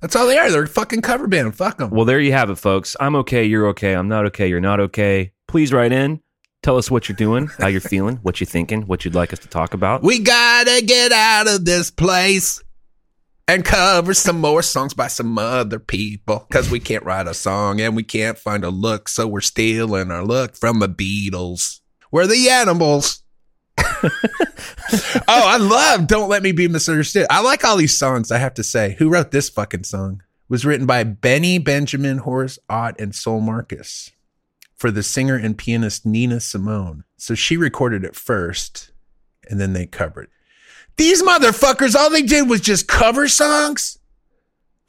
That's 0.00 0.14
all 0.14 0.26
they 0.26 0.38
are. 0.38 0.50
They're 0.50 0.62
a 0.62 0.68
fucking 0.68 1.02
cover 1.02 1.26
band. 1.26 1.56
Fuck 1.56 1.78
them. 1.78 1.90
Well, 1.90 2.04
there 2.04 2.20
you 2.20 2.32
have 2.32 2.50
it, 2.50 2.56
folks. 2.56 2.94
I'm 3.00 3.16
okay. 3.16 3.44
You're 3.44 3.66
okay. 3.68 3.94
I'm 3.94 4.08
not 4.08 4.26
okay. 4.26 4.46
You're 4.48 4.60
not 4.60 4.78
okay. 4.80 5.32
Please 5.48 5.72
write 5.72 5.92
in. 5.92 6.20
Tell 6.62 6.76
us 6.76 6.90
what 6.90 7.08
you're 7.08 7.16
doing, 7.16 7.46
how 7.58 7.68
you're 7.68 7.80
feeling, 7.94 8.16
what 8.16 8.40
you're 8.40 8.46
thinking, 8.46 8.82
what 8.82 9.04
you'd 9.04 9.14
like 9.14 9.32
us 9.32 9.38
to 9.40 9.48
talk 9.48 9.74
about. 9.74 10.02
we 10.02 10.18
gotta 10.18 10.82
get 10.84 11.12
out 11.12 11.48
of 11.48 11.64
this 11.64 11.90
place 11.90 12.62
and 13.48 13.64
cover 13.64 14.12
some 14.12 14.40
more 14.40 14.62
songs 14.62 14.92
by 14.92 15.08
some 15.08 15.38
other 15.38 15.78
people 15.78 16.46
because 16.48 16.70
we 16.70 16.78
can't 16.78 17.04
write 17.04 17.26
a 17.26 17.34
song 17.34 17.80
and 17.80 17.96
we 17.96 18.02
can't 18.02 18.38
find 18.38 18.62
a 18.62 18.70
look, 18.70 19.08
so 19.08 19.26
we're 19.26 19.40
stealing 19.40 20.10
our 20.10 20.24
look 20.24 20.54
from 20.54 20.78
the 20.78 20.88
Beatles. 20.88 21.80
We're 22.12 22.26
the 22.26 22.50
animals. 22.50 23.22
oh, 23.78 24.10
I 25.26 25.56
love 25.56 26.06
Don't 26.06 26.28
Let 26.28 26.42
Me 26.42 26.52
Be 26.52 26.68
Misunderstood. 26.68 27.26
I 27.30 27.40
like 27.40 27.64
all 27.64 27.76
these 27.76 27.98
songs, 27.98 28.30
I 28.30 28.38
have 28.38 28.54
to 28.54 28.62
say. 28.62 28.96
Who 28.98 29.08
wrote 29.08 29.30
this 29.30 29.48
fucking 29.48 29.84
song? 29.84 30.20
It 30.20 30.50
was 30.50 30.66
written 30.66 30.86
by 30.86 31.04
Benny 31.04 31.58
Benjamin, 31.58 32.18
Horace 32.18 32.58
Ott, 32.68 33.00
and 33.00 33.14
Sol 33.14 33.40
Marcus 33.40 34.10
for 34.76 34.90
the 34.90 35.02
singer 35.02 35.36
and 35.36 35.56
pianist 35.56 36.04
Nina 36.04 36.40
Simone. 36.40 37.04
So 37.16 37.34
she 37.34 37.56
recorded 37.56 38.04
it 38.04 38.14
first, 38.14 38.92
and 39.48 39.58
then 39.58 39.72
they 39.72 39.86
covered. 39.86 40.28
These 40.98 41.22
motherfuckers, 41.22 41.94
all 41.94 42.10
they 42.10 42.22
did 42.22 42.48
was 42.50 42.60
just 42.60 42.88
cover 42.88 43.28
songs? 43.28 43.98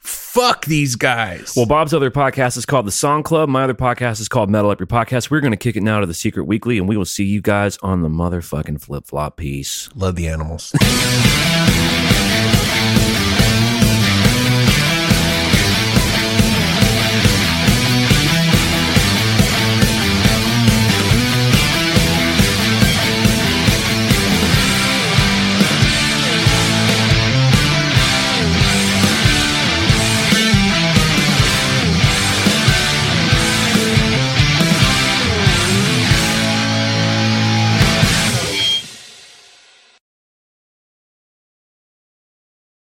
Fuck 0.00 0.64
these 0.64 0.96
guys. 0.96 1.54
Well, 1.56 1.66
Bob's 1.66 1.94
other 1.94 2.10
podcast 2.10 2.56
is 2.56 2.66
called 2.66 2.86
The 2.86 2.90
Song 2.92 3.22
Club. 3.22 3.48
My 3.48 3.62
other 3.62 3.74
podcast 3.74 4.20
is 4.20 4.28
called 4.28 4.50
Metal 4.50 4.70
Up 4.70 4.80
Your 4.80 4.88
Podcast. 4.88 5.30
We're 5.30 5.40
going 5.40 5.52
to 5.52 5.56
kick 5.56 5.76
it 5.76 5.82
now 5.82 6.00
to 6.00 6.06
the 6.06 6.14
Secret 6.14 6.44
Weekly, 6.44 6.78
and 6.78 6.88
we 6.88 6.96
will 6.96 7.04
see 7.04 7.24
you 7.24 7.40
guys 7.40 7.78
on 7.78 8.02
the 8.02 8.08
motherfucking 8.08 8.80
flip 8.80 9.06
flop 9.06 9.36
piece. 9.36 9.88
love 9.94 10.16
the 10.16 10.26
animals. 10.26 10.72